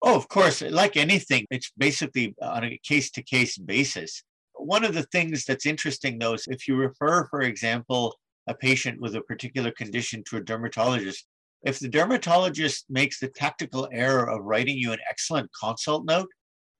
Oh, 0.03 0.15
of 0.15 0.27
course. 0.27 0.61
Like 0.61 0.97
anything, 0.97 1.45
it's 1.51 1.71
basically 1.77 2.35
on 2.41 2.63
a 2.63 2.79
case 2.83 3.11
to 3.11 3.23
case 3.23 3.57
basis. 3.57 4.23
One 4.55 4.83
of 4.83 4.93
the 4.93 5.03
things 5.03 5.45
that's 5.45 5.65
interesting, 5.65 6.19
though, 6.19 6.33
is 6.33 6.47
if 6.47 6.67
you 6.67 6.75
refer, 6.75 7.27
for 7.29 7.41
example, 7.41 8.15
a 8.47 8.53
patient 8.53 8.99
with 8.99 9.15
a 9.15 9.21
particular 9.21 9.71
condition 9.71 10.23
to 10.29 10.37
a 10.37 10.41
dermatologist, 10.41 11.25
if 11.63 11.79
the 11.79 11.87
dermatologist 11.87 12.85
makes 12.89 13.19
the 13.19 13.27
tactical 13.27 13.87
error 13.91 14.27
of 14.27 14.43
writing 14.43 14.77
you 14.77 14.91
an 14.91 14.99
excellent 15.09 15.49
consult 15.59 16.05
note 16.05 16.29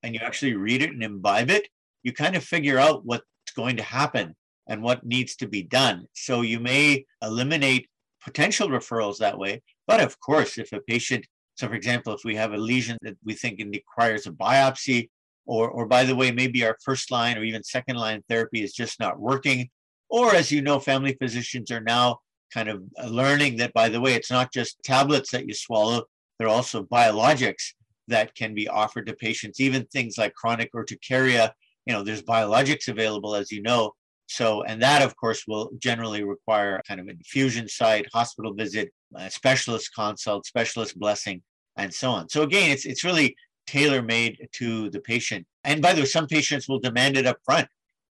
and 0.01 0.15
you 0.15 0.21
actually 0.23 0.55
read 0.55 0.81
it 0.81 0.89
and 0.89 1.03
imbibe 1.03 1.51
it, 1.51 1.67
you 2.01 2.13
kind 2.13 2.35
of 2.35 2.43
figure 2.43 2.79
out 2.79 3.05
what's 3.05 3.23
going 3.55 3.77
to 3.77 3.83
happen 3.83 4.35
and 4.67 4.81
what 4.81 5.05
needs 5.05 5.35
to 5.35 5.47
be 5.47 5.61
done. 5.61 6.05
So 6.13 6.41
you 6.41 6.59
may 6.59 7.05
eliminate 7.21 7.87
potential 8.23 8.69
referrals 8.69 9.17
that 9.17 9.37
way. 9.37 9.61
But 9.87 9.99
of 9.99 10.19
course, 10.19 10.57
if 10.57 10.71
a 10.71 10.79
patient, 10.79 11.27
so 11.55 11.67
for 11.67 11.75
example, 11.75 12.13
if 12.13 12.21
we 12.23 12.35
have 12.35 12.53
a 12.53 12.57
lesion 12.57 12.97
that 13.01 13.17
we 13.23 13.33
think 13.33 13.59
requires 13.59 14.27
a 14.27 14.31
biopsy, 14.31 15.09
or, 15.45 15.69
or 15.69 15.85
by 15.85 16.03
the 16.03 16.15
way, 16.15 16.31
maybe 16.31 16.65
our 16.65 16.77
first 16.83 17.11
line 17.11 17.37
or 17.37 17.43
even 17.43 17.63
second 17.63 17.97
line 17.97 18.23
therapy 18.29 18.63
is 18.63 18.73
just 18.73 18.99
not 18.99 19.19
working, 19.19 19.69
or 20.09 20.35
as 20.35 20.51
you 20.51 20.61
know, 20.61 20.79
family 20.79 21.15
physicians 21.21 21.71
are 21.71 21.81
now 21.81 22.19
kind 22.53 22.69
of 22.69 22.83
uh, 23.01 23.07
learning 23.07 23.57
that, 23.57 23.73
by 23.73 23.89
the 23.89 23.99
way, 23.99 24.13
it's 24.13 24.31
not 24.31 24.51
just 24.53 24.81
tablets 24.83 25.31
that 25.31 25.47
you 25.47 25.53
swallow, 25.53 26.03
there 26.37 26.47
are 26.47 26.55
also 26.55 26.83
biologics 26.83 27.73
that 28.07 28.35
can 28.35 28.53
be 28.53 28.67
offered 28.67 29.05
to 29.07 29.13
patients, 29.13 29.59
even 29.59 29.85
things 29.85 30.17
like 30.17 30.33
chronic 30.33 30.69
urticaria. 30.75 31.53
You 31.85 31.93
know, 31.93 32.03
there's 32.03 32.23
biologics 32.23 32.87
available, 32.87 33.35
as 33.35 33.51
you 33.51 33.61
know. 33.61 33.93
So, 34.27 34.63
and 34.63 34.81
that, 34.81 35.01
of 35.01 35.15
course, 35.15 35.43
will 35.47 35.71
generally 35.77 36.23
require 36.23 36.81
kind 36.87 36.99
of 36.99 37.07
an 37.07 37.17
infusion 37.17 37.67
site, 37.67 38.07
hospital 38.13 38.53
visit, 38.53 38.91
specialist 39.29 39.93
consult, 39.95 40.45
specialist 40.45 40.97
blessing, 40.97 41.41
and 41.77 41.93
so 41.93 42.11
on. 42.11 42.29
So 42.29 42.43
again, 42.43 42.71
it's 42.71 42.85
it's 42.85 43.03
really 43.03 43.35
tailor 43.67 44.01
made 44.01 44.47
to 44.53 44.89
the 44.89 44.99
patient. 44.99 45.45
And 45.63 45.81
by 45.81 45.93
the 45.93 46.01
way, 46.01 46.05
some 46.05 46.27
patients 46.27 46.67
will 46.67 46.79
demand 46.79 47.17
it 47.17 47.25
up 47.25 47.37
front. 47.45 47.67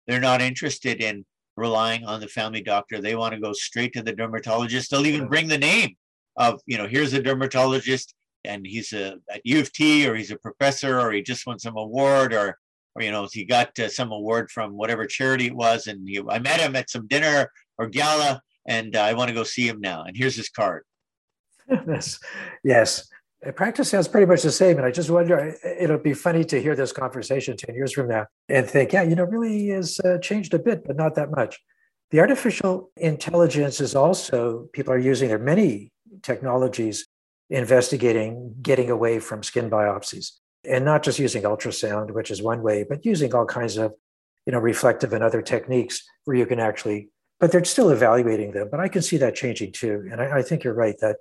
They're 0.05 0.19
not 0.19 0.41
interested 0.41 1.01
in 1.01 1.25
relying 1.55 2.05
on 2.05 2.19
the 2.19 2.27
family 2.27 2.61
doctor. 2.61 3.01
They 3.01 3.15
want 3.15 3.33
to 3.33 3.39
go 3.39 3.53
straight 3.53 3.93
to 3.93 4.03
the 4.03 4.13
dermatologist. 4.13 4.91
They'll 4.91 5.07
even 5.07 5.27
bring 5.27 5.47
the 5.47 5.57
name 5.57 5.95
of, 6.37 6.61
you 6.65 6.77
know, 6.77 6.87
here's 6.87 7.13
a 7.13 7.21
dermatologist 7.21 8.13
and 8.45 8.65
he's 8.65 8.93
a, 8.93 9.15
at 9.29 9.41
U 9.43 9.59
of 9.59 9.73
T 9.73 10.07
or 10.07 10.15
he's 10.15 10.31
a 10.31 10.37
professor 10.37 10.99
or 10.99 11.11
he 11.11 11.21
just 11.21 11.47
won 11.47 11.59
some 11.59 11.75
award 11.75 12.33
or, 12.33 12.57
or 12.95 13.01
you 13.01 13.11
know, 13.11 13.27
he 13.31 13.43
got 13.43 13.77
uh, 13.79 13.89
some 13.89 14.11
award 14.11 14.51
from 14.51 14.77
whatever 14.77 15.05
charity 15.05 15.47
it 15.47 15.55
was. 15.55 15.87
And 15.87 16.07
he, 16.07 16.21
I 16.29 16.39
met 16.39 16.59
him 16.59 16.75
at 16.75 16.89
some 16.89 17.07
dinner 17.07 17.51
or 17.77 17.87
gala 17.87 18.41
and 18.67 18.95
uh, 18.95 19.01
I 19.01 19.13
want 19.13 19.29
to 19.29 19.35
go 19.35 19.43
see 19.43 19.67
him 19.67 19.81
now. 19.81 20.03
And 20.03 20.15
here's 20.15 20.35
his 20.35 20.49
card. 20.49 20.83
Yes. 21.69 22.19
Yes. 22.63 23.09
Practice 23.55 23.89
sounds 23.89 24.07
pretty 24.07 24.25
much 24.25 24.41
the 24.41 24.51
same. 24.51 24.77
And 24.77 24.85
I 24.85 24.91
just 24.91 25.09
wonder, 25.09 25.39
uh, 25.39 25.51
uh, 25.67 25.73
it'll 25.79 25.99
be 25.99 26.13
funny 26.13 26.43
to 26.45 26.61
hear 26.61 26.75
this 26.75 26.91
conversation 26.91 27.55
10 27.55 27.75
years 27.75 27.93
from 27.93 28.07
now 28.07 28.25
and 28.49 28.67
think, 28.67 28.93
yeah, 28.93 29.03
you 29.03 29.15
know, 29.15 29.25
really 29.25 29.67
has 29.69 29.99
uh, 29.99 30.17
changed 30.17 30.53
a 30.53 30.59
bit, 30.59 30.85
but 30.85 30.95
not 30.95 31.15
that 31.15 31.29
much. 31.31 31.59
The 32.09 32.19
artificial 32.19 32.89
intelligence 32.97 33.79
is 33.79 33.95
also, 33.95 34.69
people 34.73 34.93
are 34.93 34.97
using, 34.97 35.27
there 35.27 35.37
are 35.37 35.43
many 35.43 35.91
technologies 36.23 37.07
investigating 37.49 38.55
getting 38.61 38.89
away 38.89 39.19
from 39.19 39.43
skin 39.43 39.69
biopsies 39.69 40.31
and 40.67 40.83
not 40.83 41.03
just 41.03 41.19
using 41.19 41.43
ultrasound, 41.43 42.11
which 42.11 42.31
is 42.31 42.41
one 42.41 42.61
way, 42.61 42.85
but 42.87 43.05
using 43.05 43.33
all 43.35 43.45
kinds 43.45 43.77
of, 43.77 43.93
you 44.45 44.51
know, 44.51 44.59
reflective 44.59 45.13
and 45.13 45.23
other 45.23 45.41
techniques 45.41 46.03
where 46.25 46.35
you 46.35 46.45
can 46.45 46.59
actually, 46.59 47.09
but 47.39 47.51
they're 47.51 47.63
still 47.63 47.89
evaluating 47.89 48.51
them. 48.51 48.67
But 48.69 48.79
I 48.79 48.87
can 48.87 49.01
see 49.01 49.17
that 49.17 49.35
changing 49.35 49.73
too. 49.73 50.07
And 50.11 50.21
I, 50.21 50.37
I 50.39 50.41
think 50.41 50.63
you're 50.63 50.73
right 50.73 50.97
that 50.99 51.17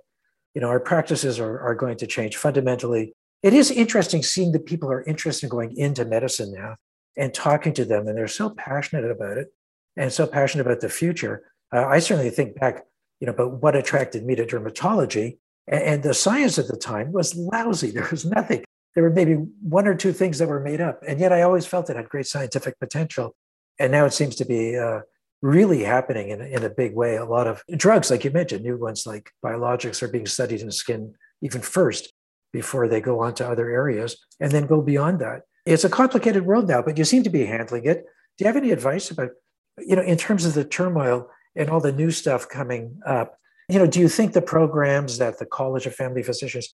you 0.57 0.61
know, 0.61 0.69
our 0.69 0.79
practices 0.79 1.39
are, 1.39 1.59
are 1.59 1.75
going 1.75 1.97
to 1.97 2.07
change 2.07 2.35
fundamentally. 2.35 3.13
It 3.43 3.53
is 3.53 3.69
interesting 3.69 4.23
seeing 4.23 4.53
that 4.53 4.65
people 4.65 4.91
are 4.91 5.03
interested 5.03 5.45
in 5.45 5.49
going 5.51 5.77
into 5.77 6.03
medicine 6.03 6.51
now 6.51 6.77
and 7.15 7.31
talking 7.31 7.73
to 7.73 7.85
them, 7.85 8.07
and 8.07 8.17
they're 8.17 8.27
so 8.27 8.49
passionate 8.49 9.05
about 9.05 9.37
it 9.37 9.53
and 9.97 10.11
so 10.11 10.25
passionate 10.25 10.65
about 10.65 10.79
the 10.79 10.89
future. 10.89 11.43
Uh, 11.71 11.85
I 11.85 11.99
certainly 11.99 12.31
think 12.31 12.59
back, 12.59 12.85
you 13.19 13.27
know, 13.27 13.33
about 13.33 13.61
what 13.61 13.75
attracted 13.75 14.25
me 14.25 14.33
to 14.33 14.47
dermatology, 14.47 15.37
and, 15.67 15.83
and 15.83 16.03
the 16.03 16.15
science 16.15 16.57
at 16.57 16.69
the 16.69 16.75
time 16.75 17.11
was 17.11 17.35
lousy. 17.35 17.91
There 17.93 18.07
was 18.09 18.25
nothing. 18.25 18.63
There 18.95 19.03
were 19.03 19.11
maybe 19.11 19.33
one 19.61 19.87
or 19.87 19.93
two 19.93 20.11
things 20.11 20.39
that 20.39 20.47
were 20.47 20.59
made 20.59 20.81
up, 20.81 21.03
and 21.07 21.19
yet 21.19 21.31
I 21.31 21.43
always 21.43 21.67
felt 21.67 21.91
it 21.91 21.97
had 21.97 22.09
great 22.09 22.25
scientific 22.25 22.79
potential. 22.79 23.35
And 23.77 23.91
now 23.91 24.05
it 24.05 24.13
seems 24.13 24.35
to 24.37 24.45
be 24.45 24.75
uh, 24.75 25.01
really 25.41 25.83
happening 25.83 26.29
in, 26.29 26.41
in 26.41 26.63
a 26.63 26.69
big 26.69 26.95
way. 26.95 27.15
A 27.15 27.25
lot 27.25 27.47
of 27.47 27.63
drugs, 27.75 28.09
like 28.09 28.23
you 28.23 28.31
mentioned, 28.31 28.63
new 28.63 28.77
ones 28.77 29.05
like 29.05 29.31
biologics 29.43 30.01
are 30.01 30.07
being 30.07 30.25
studied 30.25 30.61
in 30.61 30.71
skin 30.71 31.13
even 31.41 31.61
first 31.61 32.13
before 32.51 32.87
they 32.87 33.01
go 33.01 33.19
on 33.21 33.33
to 33.35 33.47
other 33.47 33.69
areas 33.69 34.17
and 34.39 34.51
then 34.51 34.65
go 34.65 34.81
beyond 34.81 35.19
that. 35.19 35.41
It's 35.65 35.83
a 35.83 35.89
complicated 35.89 36.45
world 36.45 36.67
now, 36.67 36.81
but 36.81 36.97
you 36.97 37.03
seem 37.03 37.23
to 37.23 37.29
be 37.29 37.45
handling 37.45 37.85
it. 37.85 38.05
Do 38.37 38.43
you 38.43 38.47
have 38.47 38.55
any 38.55 38.71
advice 38.71 39.11
about, 39.11 39.31
you 39.77 39.95
know, 39.95 40.01
in 40.01 40.17
terms 40.17 40.45
of 40.45 40.53
the 40.53 40.63
turmoil 40.63 41.29
and 41.55 41.69
all 41.69 41.81
the 41.81 41.91
new 41.91 42.09
stuff 42.09 42.47
coming 42.47 42.99
up? 43.05 43.37
You 43.69 43.79
know, 43.79 43.87
do 43.87 43.99
you 43.99 44.07
think 44.07 44.33
the 44.33 44.41
programs 44.41 45.17
that 45.17 45.39
the 45.39 45.45
College 45.45 45.85
of 45.85 45.93
Family 45.93 46.23
Physicians 46.23 46.73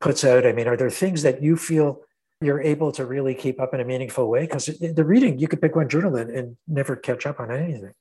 puts 0.00 0.24
out, 0.24 0.46
I 0.46 0.52
mean, 0.52 0.68
are 0.68 0.76
there 0.76 0.90
things 0.90 1.22
that 1.22 1.42
you 1.42 1.56
feel 1.56 2.02
you're 2.40 2.60
able 2.60 2.92
to 2.92 3.04
really 3.04 3.34
keep 3.34 3.60
up 3.60 3.74
in 3.74 3.80
a 3.80 3.84
meaningful 3.84 4.28
way 4.28 4.42
because 4.42 4.66
the 4.66 5.04
reading 5.04 5.38
you 5.38 5.48
could 5.48 5.60
pick 5.60 5.74
one 5.74 5.88
journal 5.88 6.16
and, 6.16 6.56
never 6.66 6.94
catch 6.94 7.26
up 7.26 7.40
on 7.40 7.50
anything 7.50 7.92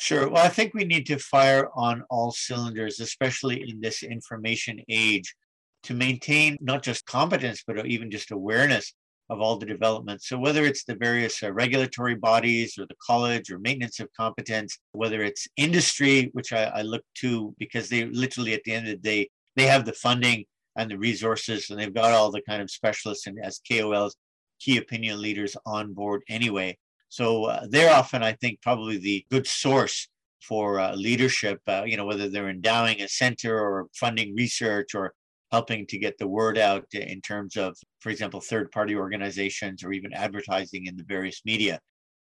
Sure. 0.00 0.28
Well, 0.28 0.44
I 0.44 0.48
think 0.48 0.74
we 0.74 0.84
need 0.84 1.06
to 1.06 1.18
fire 1.18 1.70
on 1.74 2.04
all 2.08 2.30
cylinders, 2.30 3.00
especially 3.00 3.68
in 3.68 3.80
this 3.80 4.04
information 4.04 4.80
age, 4.88 5.34
to 5.82 5.92
maintain 5.92 6.56
not 6.60 6.84
just 6.84 7.04
competence, 7.04 7.64
but 7.66 7.84
even 7.84 8.08
just 8.08 8.30
awareness 8.30 8.94
of 9.28 9.40
all 9.40 9.56
the 9.56 9.66
developments. 9.66 10.28
So, 10.28 10.38
whether 10.38 10.64
it's 10.64 10.84
the 10.84 10.94
various 10.94 11.42
uh, 11.42 11.52
regulatory 11.52 12.14
bodies 12.14 12.78
or 12.78 12.86
the 12.86 12.94
college 13.04 13.50
or 13.50 13.58
maintenance 13.58 13.98
of 13.98 14.08
competence, 14.16 14.78
whether 14.92 15.20
it's 15.22 15.48
industry, 15.56 16.30
which 16.32 16.52
I, 16.52 16.66
I 16.66 16.82
look 16.82 17.02
to 17.16 17.52
because 17.58 17.88
they 17.88 18.04
literally 18.04 18.54
at 18.54 18.62
the 18.62 18.74
end 18.74 18.86
of 18.86 19.02
the 19.02 19.08
day, 19.08 19.28
they 19.56 19.66
have 19.66 19.84
the 19.84 19.94
funding 19.94 20.44
and 20.78 20.90
the 20.90 20.96
resources, 20.96 21.68
and 21.68 21.78
they've 21.78 21.92
got 21.92 22.12
all 22.12 22.30
the 22.30 22.40
kind 22.42 22.62
of 22.62 22.70
specialists 22.70 23.26
and 23.26 23.38
as 23.42 23.60
KOLs, 23.70 24.14
key 24.60 24.78
opinion 24.78 25.20
leaders 25.20 25.56
on 25.66 25.92
board 25.92 26.22
anyway. 26.28 26.78
So 27.08 27.44
uh, 27.44 27.66
they're 27.68 27.94
often, 27.94 28.22
I 28.22 28.32
think, 28.32 28.62
probably 28.62 28.98
the 28.98 29.24
good 29.30 29.46
source 29.46 30.08
for 30.40 30.78
uh, 30.78 30.94
leadership. 30.94 31.60
Uh, 31.66 31.82
you 31.84 31.96
know, 31.96 32.06
whether 32.06 32.28
they're 32.28 32.48
endowing 32.48 33.02
a 33.02 33.08
center 33.08 33.58
or 33.58 33.88
funding 33.94 34.34
research 34.34 34.94
or 34.94 35.12
helping 35.50 35.86
to 35.86 35.98
get 35.98 36.16
the 36.18 36.28
word 36.28 36.58
out 36.58 36.84
in 36.92 37.20
terms 37.22 37.56
of, 37.56 37.76
for 38.00 38.10
example, 38.10 38.40
third-party 38.40 38.94
organizations 38.94 39.82
or 39.82 39.92
even 39.92 40.12
advertising 40.12 40.86
in 40.86 40.96
the 40.96 41.04
various 41.04 41.40
media. 41.44 41.80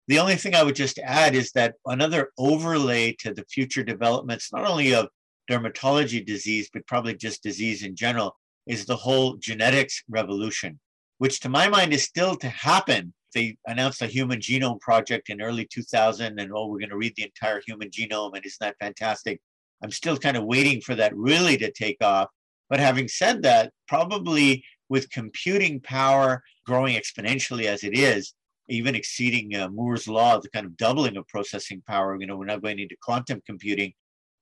The 0.09 0.21
only 0.21 0.37
thing 0.37 0.55
I 0.55 0.63
would 0.63 0.77
just 0.77 1.01
add 1.01 1.35
is 1.35 1.51
that 1.53 1.75
another 1.87 2.31
overlay 2.39 3.17
to 3.19 3.35
the 3.35 3.45
future 3.51 3.83
developments, 3.83 4.53
not 4.53 4.65
only 4.65 4.95
of 4.95 5.09
dermatology 5.51 6.25
disease, 6.25 6.71
but 6.73 6.87
probably 6.87 7.17
just 7.17 7.43
disease 7.43 7.83
in 7.83 7.97
general, 7.97 8.37
is 8.67 8.85
the 8.85 8.97
whole 8.97 9.37
genetics 9.37 10.03
revolution, 10.09 10.79
which 11.19 11.41
to 11.41 11.49
my 11.49 11.69
mind 11.69 11.93
is 11.93 12.03
still 12.03 12.37
to 12.37 12.49
happen. 12.49 13.13
They 13.35 13.57
announced 13.67 14.01
the 14.01 14.07
human 14.07 14.41
genome 14.41 14.81
project 14.81 15.29
in 15.29 15.43
early 15.43 15.67
2000, 15.67 16.39
and 16.39 16.53
oh, 16.55 16.67
we're 16.67 16.79
going 16.79 16.91
to 16.91 16.97
read 16.97 17.15
the 17.17 17.25
entire 17.25 17.61
human 17.67 17.91
genome, 17.91 18.35
and 18.35 18.45
isn't 18.45 18.61
that 18.61 18.77
fantastic? 18.81 19.41
I'm 19.83 19.91
still 19.91 20.17
kind 20.17 20.37
of 20.37 20.45
waiting 20.45 20.81
for 20.81 20.95
that 20.95 21.15
really 21.15 21.57
to 21.59 21.71
take 21.71 22.03
off. 22.03 22.29
But 22.69 22.81
having 22.81 23.09
said 23.09 23.43
that, 23.43 23.73
probably 23.87 24.65
with 24.89 25.11
computing 25.11 25.81
power 25.81 26.43
growing 26.65 26.97
exponentially 26.97 27.67
as 27.67 27.85
it 27.85 27.97
is, 27.97 28.35
even 28.69 28.95
exceeding 28.95 29.55
uh, 29.55 29.69
Moore's 29.69 30.09
law, 30.09 30.39
the 30.41 30.51
kind 30.51 30.67
of 30.67 30.77
doubling 30.77 31.17
of 31.17 31.29
processing 31.29 31.83
power, 31.87 32.19
you 32.19 32.27
know, 32.27 32.37
we're 32.37 32.47
not 32.47 32.63
going 32.63 32.81
into 32.81 32.97
quantum 33.01 33.41
computing, 33.47 33.93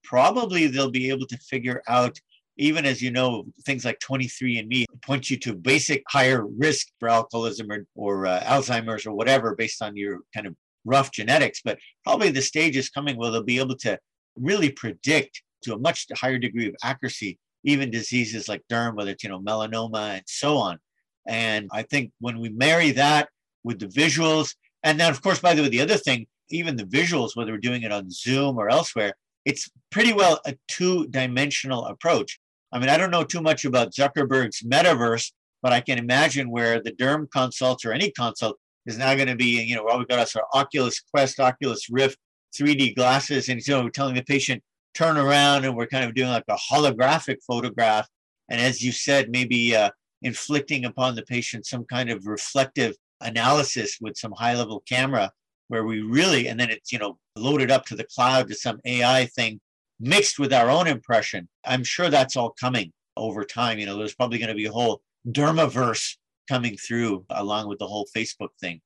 probably 0.03 0.67
they'll 0.67 0.91
be 0.91 1.11
able 1.11 1.27
to 1.27 1.37
figure 1.39 1.83
out 1.89 2.19
even 2.57 2.85
as 2.85 3.03
you 3.03 3.11
know, 3.11 3.45
things 3.65 3.85
like 3.85 3.99
23andMe 3.99 4.85
point 5.03 5.29
you 5.29 5.37
to 5.39 5.55
basic 5.55 6.03
higher 6.09 6.47
risk 6.47 6.89
for 7.01 7.09
alcoholism 7.09 7.71
or, 7.71 7.87
or 7.95 8.27
uh, 8.27 8.41
Alzheimer's 8.45 9.07
or 9.07 9.13
whatever 9.13 9.55
based 9.55 9.83
on 9.83 9.97
your 9.97 10.21
kind 10.33 10.47
of 10.47 10.55
rough 10.85 11.11
genetics. 11.11 11.61
But 11.65 11.79
probably 12.05 12.31
the 12.31 12.43
stage 12.43 12.77
is 12.77 12.89
coming 12.89 13.17
where 13.17 13.31
they'll 13.31 13.43
be 13.43 13.59
able 13.59 13.77
to 13.79 13.99
really 14.37 14.71
predict 14.71 15.43
to 15.63 15.75
a 15.75 15.79
much 15.79 16.07
higher 16.15 16.39
degree 16.39 16.69
of 16.69 16.77
accuracy 16.83 17.39
even 17.65 17.91
diseases 17.91 18.49
like 18.49 18.63
derm, 18.71 18.95
whether 18.95 19.11
it's 19.11 19.25
you 19.25 19.31
know 19.31 19.41
melanoma 19.41 20.17
and 20.17 20.23
so 20.27 20.57
on. 20.57 20.79
And 21.27 21.69
I 21.73 21.83
think 21.83 22.13
when 22.21 22.39
we 22.39 22.51
marry 22.51 22.93
that 22.93 23.29
with 23.65 23.81
the 23.81 23.87
visuals, 23.87 24.55
and 24.83 25.01
then 25.01 25.11
of 25.11 25.23
course, 25.23 25.41
by 25.41 25.55
the 25.55 25.63
way, 25.63 25.69
the 25.69 25.81
other 25.81 25.97
thing, 25.97 26.27
even 26.51 26.77
the 26.77 26.85
visuals, 26.85 27.35
whether 27.35 27.53
we're 27.53 27.59
doing 27.59 27.83
it 27.83 27.93
on 27.93 28.11
Zoom 28.11 28.59
or 28.59 28.69
elsewhere, 28.69 29.15
it's 29.45 29.69
pretty 29.91 30.13
well 30.13 30.41
a 30.47 30.55
two-dimensional 30.69 31.87
approach. 31.87 32.39
I 32.75 32.81
mean, 32.81 32.89
I 32.89 32.97
don't 32.97 33.13
know 33.13 33.23
too 33.23 33.41
much 33.41 33.65
about 33.65 33.93
Zuckerberg's 33.93 34.63
metaverse, 34.63 35.31
but 35.63 35.73
I 35.73 35.81
can 35.81 35.97
imagine 35.97 36.51
where 36.51 36.83
the 36.83 36.91
derm 36.91 37.31
consults 37.31 37.85
or 37.85 37.93
any 37.93 38.11
consult 38.11 38.59
is 38.85 38.99
now 38.99 39.15
going 39.15 39.29
to 39.29 39.37
be, 39.37 39.63
you 39.63 39.77
know, 39.77 39.85
well, 39.85 39.97
we've 39.97 40.09
got 40.09 40.19
us 40.19 40.35
our 40.35 40.45
Oculus 40.53 41.01
Quest, 41.01 41.39
Oculus 41.39 41.89
Rift, 41.89 42.19
3D 42.55 42.97
glasses, 42.97 43.49
and 43.49 43.65
you 43.65 43.75
know, 43.75 43.89
telling 43.89 44.17
the 44.17 44.25
patient 44.25 44.61
turn 44.93 45.17
around, 45.17 45.65
and 45.65 45.77
we're 45.77 45.87
kind 45.87 46.05
of 46.05 46.15
doing 46.15 46.31
like 46.31 46.45
a 46.49 46.57
holographic 46.57 47.37
photograph, 47.47 48.09
and 48.49 48.61
as 48.61 48.83
you 48.83 48.91
said, 48.91 49.31
maybe 49.31 49.75
uh, 49.75 49.91
inflicting 50.23 50.85
upon 50.85 51.15
the 51.15 51.23
patient 51.23 51.67
some 51.67 51.85
kind 51.85 52.11
of 52.11 52.27
reflective 52.27 52.97
analysis 53.21 53.99
with 54.01 54.17
some 54.17 54.33
high-level 54.33 54.83
camera, 54.89 55.31
where 55.69 55.85
we 55.85 56.01
really, 56.01 56.49
and 56.49 56.59
then 56.59 56.71
it's 56.71 56.93
you 56.93 56.99
know 56.99 57.19
loaded 57.37 57.71
up 57.71 57.87
to 57.87 57.95
the 57.95 58.07
cloud 58.15 58.49
to 58.49 58.55
some 58.55 58.81
AI 58.85 59.27
thing 59.27 59.61
mixed 60.01 60.39
with 60.39 60.53
our 60.53 60.71
own 60.71 60.87
impression. 60.87 61.49
I'm 61.65 61.85
sure 61.85 62.11
that's 62.11 62.37
all 62.37 62.51
coming 62.51 62.93
over 63.17 63.45
time. 63.45 63.79
You 63.79 63.87
know, 63.87 63.97
there's 63.97 64.15
probably 64.15 64.39
going 64.39 64.49
to 64.49 64.55
be 64.55 64.67
a 64.67 64.73
whole 64.73 65.03
dermaverse 65.27 66.17
coming 66.49 66.77
through 66.77 67.25
along 67.31 67.69
with 67.69 67.79
the 67.79 67.87
whole 67.87 68.07
Facebook 68.15 68.51
thing. 68.61 68.81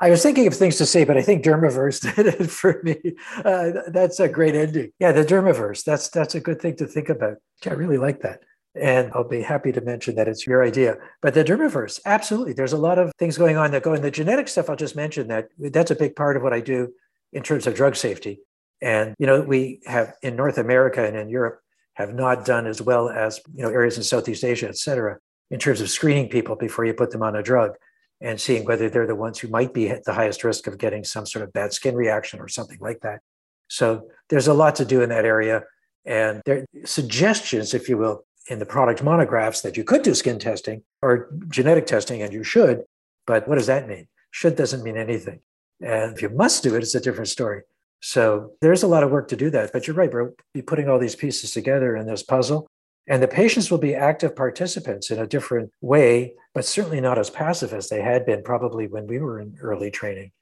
I 0.00 0.10
was 0.10 0.20
thinking 0.20 0.48
of 0.48 0.54
things 0.54 0.78
to 0.78 0.86
say, 0.86 1.04
but 1.04 1.16
I 1.16 1.22
think 1.22 1.44
Dermaverse 1.44 2.14
did 2.16 2.26
it 2.26 2.50
for 2.50 2.80
me. 2.82 2.96
Uh, 3.44 3.70
that's 3.86 4.18
a 4.18 4.28
great 4.28 4.56
ending. 4.56 4.92
Yeah, 4.98 5.12
the 5.12 5.24
Dermaverse. 5.24 5.84
That's 5.84 6.08
that's 6.08 6.34
a 6.34 6.40
good 6.40 6.60
thing 6.60 6.74
to 6.76 6.86
think 6.86 7.08
about. 7.08 7.36
I 7.64 7.74
really 7.74 7.98
like 7.98 8.20
that. 8.22 8.40
And 8.74 9.12
I'll 9.14 9.28
be 9.28 9.42
happy 9.42 9.70
to 9.70 9.80
mention 9.80 10.16
that 10.16 10.26
it's 10.26 10.44
your 10.44 10.64
idea. 10.64 10.96
But 11.20 11.34
the 11.34 11.44
Dermaverse, 11.44 12.00
absolutely. 12.04 12.52
There's 12.52 12.72
a 12.72 12.78
lot 12.78 12.98
of 12.98 13.12
things 13.16 13.38
going 13.38 13.56
on 13.56 13.70
that 13.70 13.84
go 13.84 13.94
in 13.94 14.02
the 14.02 14.10
genetic 14.10 14.48
stuff. 14.48 14.68
I'll 14.68 14.76
just 14.76 14.96
mention 14.96 15.28
that 15.28 15.50
that's 15.58 15.92
a 15.92 15.94
big 15.94 16.16
part 16.16 16.36
of 16.36 16.42
what 16.42 16.52
I 16.52 16.60
do 16.60 16.92
in 17.32 17.44
terms 17.44 17.68
of 17.68 17.74
drug 17.74 17.94
safety. 17.94 18.40
And 18.82 19.14
you 19.18 19.26
know, 19.26 19.40
we 19.40 19.80
have 19.86 20.14
in 20.22 20.36
North 20.36 20.58
America 20.58 21.06
and 21.06 21.16
in 21.16 21.30
Europe 21.30 21.60
have 21.94 22.14
not 22.14 22.44
done 22.44 22.66
as 22.66 22.82
well 22.82 23.08
as 23.08 23.40
you 23.54 23.62
know 23.62 23.70
areas 23.70 23.96
in 23.96 24.02
Southeast 24.02 24.44
Asia, 24.44 24.68
et 24.68 24.76
cetera, 24.76 25.18
in 25.50 25.58
terms 25.58 25.80
of 25.80 25.88
screening 25.88 26.28
people 26.28 26.56
before 26.56 26.84
you 26.84 26.92
put 26.92 27.12
them 27.12 27.22
on 27.22 27.36
a 27.36 27.42
drug 27.42 27.76
and 28.20 28.40
seeing 28.40 28.64
whether 28.64 28.88
they're 28.88 29.06
the 29.06 29.14
ones 29.14 29.38
who 29.38 29.48
might 29.48 29.72
be 29.72 29.88
at 29.88 30.04
the 30.04 30.12
highest 30.12 30.44
risk 30.44 30.66
of 30.66 30.78
getting 30.78 31.04
some 31.04 31.26
sort 31.26 31.44
of 31.44 31.52
bad 31.52 31.72
skin 31.72 31.94
reaction 31.94 32.40
or 32.40 32.48
something 32.48 32.78
like 32.80 33.00
that. 33.00 33.20
So 33.68 34.08
there's 34.28 34.48
a 34.48 34.54
lot 34.54 34.76
to 34.76 34.84
do 34.84 35.00
in 35.00 35.08
that 35.08 35.24
area. 35.24 35.64
And 36.04 36.42
there 36.44 36.58
are 36.58 36.86
suggestions, 36.86 37.74
if 37.74 37.88
you 37.88 37.96
will, 37.96 38.24
in 38.48 38.58
the 38.58 38.66
product 38.66 39.02
monographs 39.02 39.60
that 39.62 39.76
you 39.76 39.84
could 39.84 40.02
do 40.02 40.14
skin 40.14 40.38
testing 40.38 40.82
or 41.00 41.30
genetic 41.48 41.86
testing, 41.86 42.22
and 42.22 42.32
you 42.32 42.44
should. 42.44 42.82
But 43.26 43.46
what 43.48 43.56
does 43.56 43.68
that 43.68 43.88
mean? 43.88 44.08
Should 44.30 44.56
doesn't 44.56 44.82
mean 44.82 44.96
anything. 44.96 45.40
And 45.80 46.14
if 46.14 46.22
you 46.22 46.28
must 46.28 46.62
do 46.62 46.74
it, 46.74 46.82
it's 46.82 46.94
a 46.94 47.00
different 47.00 47.28
story. 47.28 47.62
So 48.02 48.52
there's 48.60 48.82
a 48.82 48.88
lot 48.88 49.04
of 49.04 49.10
work 49.10 49.28
to 49.28 49.36
do 49.36 49.48
that. 49.50 49.72
But 49.72 49.86
you're 49.86 49.96
right, 49.96 50.12
we'll 50.12 50.34
be 50.52 50.60
putting 50.60 50.88
all 50.88 50.98
these 50.98 51.14
pieces 51.14 51.52
together 51.52 51.96
in 51.96 52.06
this 52.06 52.22
puzzle. 52.22 52.66
And 53.08 53.22
the 53.22 53.28
patients 53.28 53.70
will 53.70 53.78
be 53.78 53.94
active 53.94 54.36
participants 54.36 55.10
in 55.10 55.18
a 55.18 55.26
different 55.26 55.70
way, 55.80 56.34
but 56.54 56.64
certainly 56.64 57.00
not 57.00 57.18
as 57.18 57.30
passive 57.30 57.72
as 57.72 57.88
they 57.88 58.02
had 58.02 58.26
been 58.26 58.42
probably 58.42 58.86
when 58.86 59.06
we 59.06 59.18
were 59.18 59.40
in 59.40 59.56
early 59.60 59.90
training 59.90 60.32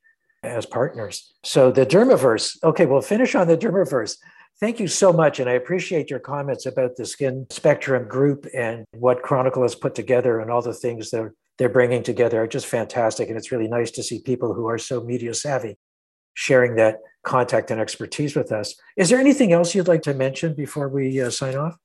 as 0.43 0.67
partners. 0.67 1.33
So 1.43 1.71
the 1.71 1.87
Dermaverse, 1.87 2.63
okay, 2.65 2.87
we'll 2.87 3.03
finish 3.03 3.35
on 3.35 3.47
the 3.47 3.57
Dermaverse. 3.57 4.17
Thank 4.59 4.81
you 4.81 4.89
so 4.89 5.13
much. 5.13 5.41
And 5.41 5.49
I 5.49 5.55
appreciate 5.55 6.11
your 6.11 6.19
comments 6.19 6.67
about 6.67 6.97
the 6.97 7.07
skin 7.07 7.47
spectrum 7.51 8.09
group 8.09 8.47
and 8.55 8.85
what 8.93 9.23
Chronicle 9.23 9.63
has 9.63 9.75
put 9.75 9.95
together 9.95 10.41
and 10.41 10.51
all 10.51 10.63
the 10.63 10.75
things 10.75 11.11
that 11.11 11.31
they're 11.59 11.69
bringing 11.69 12.03
together 12.03 12.43
are 12.43 12.47
just 12.47 12.67
fantastic. 12.67 13.29
And 13.29 13.39
it's 13.39 13.53
really 13.53 13.69
nice 13.69 13.91
to 13.93 14.03
see 14.03 14.21
people 14.21 14.55
who 14.55 14.67
are 14.67 14.79
so 14.79 15.03
media 15.03 15.35
savvy 15.35 15.77
sharing 16.35 16.77
that 16.77 16.97
contact 17.25 17.71
and 17.71 17.81
expertise 17.81 18.35
with 18.35 18.53
us. 18.53 18.75
Is 18.97 19.11
there 19.11 19.19
anything 19.19 19.53
else 19.53 19.75
you'd 19.75 19.89
like 19.89 20.03
to 20.03 20.15
mention 20.15 20.55
before 20.55 20.89
we 20.89 21.21
uh, 21.21 21.31
sign 21.31 21.57
off? 21.57 21.77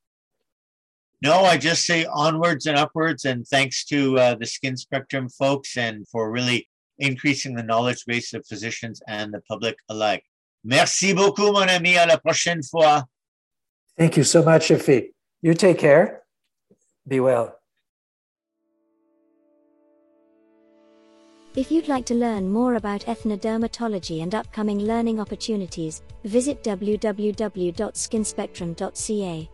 No, 1.22 1.44
I 1.44 1.58
just 1.58 1.86
say 1.86 2.06
onwards 2.06 2.66
and 2.66 2.78
upwards, 2.78 3.26
and 3.26 3.48
thanks 3.48 3.86
to 3.86 4.18
uh, 4.20 4.36
the 4.36 4.46
Skin 4.46 4.78
Spectrum 4.78 5.30
folks 5.30 5.78
and 5.78 6.08
for 6.08 6.30
really 6.30 6.68
increasing 7.00 7.56
the 7.56 7.64
knowledge 7.64 8.04
base 8.06 8.34
of 8.34 8.46
physicians 8.46 9.02
and 9.08 9.34
the 9.34 9.42
public 9.42 9.78
alike. 9.90 10.24
Merci 10.64 11.14
beaucoup, 11.14 11.54
mon 11.54 11.70
ami. 11.70 11.96
À 11.96 12.08
la 12.08 12.18
prochaine 12.18 12.62
fois. 12.64 13.04
Thank 13.98 14.18
you 14.18 14.24
so 14.24 14.44
much, 14.44 14.70
Shafiq. 14.70 15.14
You 15.42 15.54
take 15.54 15.78
care. 15.78 16.24
Be 17.08 17.20
well. 17.20 17.55
If 21.56 21.72
you'd 21.72 21.88
like 21.88 22.06
to 22.08 22.16
learn 22.16 22.52
more 22.52 22.76
about 22.76 23.06
ethnodermatology 23.06 24.22
and 24.22 24.36
upcoming 24.36 24.80
learning 24.80 25.22
opportunities, 25.22 26.02
visit 26.26 26.62
www.skinspectrum.ca. 26.64 29.50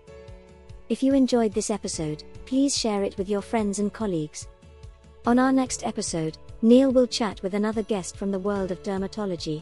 If 0.90 1.04
you 1.04 1.14
enjoyed 1.14 1.54
this 1.54 1.70
episode, 1.70 2.24
please 2.48 2.76
share 2.76 3.04
it 3.04 3.16
with 3.20 3.30
your 3.30 3.44
friends 3.44 3.78
and 3.78 3.94
colleagues. 3.94 4.48
On 5.28 5.38
our 5.38 5.52
next 5.52 5.86
episode, 5.86 6.40
Neil 6.64 6.92
will 6.92 7.06
chat 7.06 7.44
with 7.44 7.54
another 7.54 7.84
guest 7.84 8.18
from 8.18 8.32
the 8.32 8.40
world 8.40 8.72
of 8.72 8.82
dermatology. 8.82 9.62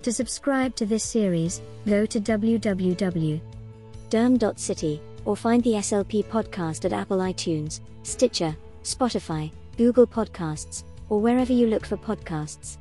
To 0.00 0.10
subscribe 0.10 0.74
to 0.76 0.86
this 0.86 1.04
series, 1.04 1.60
go 1.86 2.06
to 2.06 2.18
www.derm.city 2.18 5.02
or 5.26 5.36
find 5.36 5.62
the 5.62 5.72
SLP 5.72 6.24
podcast 6.24 6.86
at 6.86 6.94
Apple 6.94 7.18
iTunes, 7.18 7.80
Stitcher, 8.02 8.56
Spotify, 8.82 9.50
Google 9.76 10.06
Podcasts, 10.06 10.84
or 11.10 11.20
wherever 11.20 11.52
you 11.52 11.66
look 11.66 11.84
for 11.84 11.98
podcasts. 11.98 12.78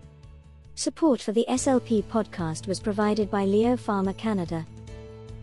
Support 0.76 1.22
for 1.22 1.34
the 1.34 1.46
SLP 1.50 2.04
podcast 2.06 2.66
was 2.68 2.80
provided 2.80 3.30
by 3.30 3.44
Leo 3.44 3.76
Pharma 3.76 4.16
Canada. 4.16 4.66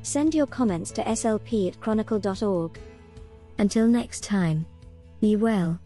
Send 0.02 0.34
your 0.34 0.46
comments 0.46 0.90
to 0.92 1.04
slp 1.04 1.68
at 1.68 1.78
chronicle.org. 1.80 2.78
Until 3.58 3.86
next 3.86 4.22
time, 4.22 4.64
be 5.20 5.36
well. 5.36 5.78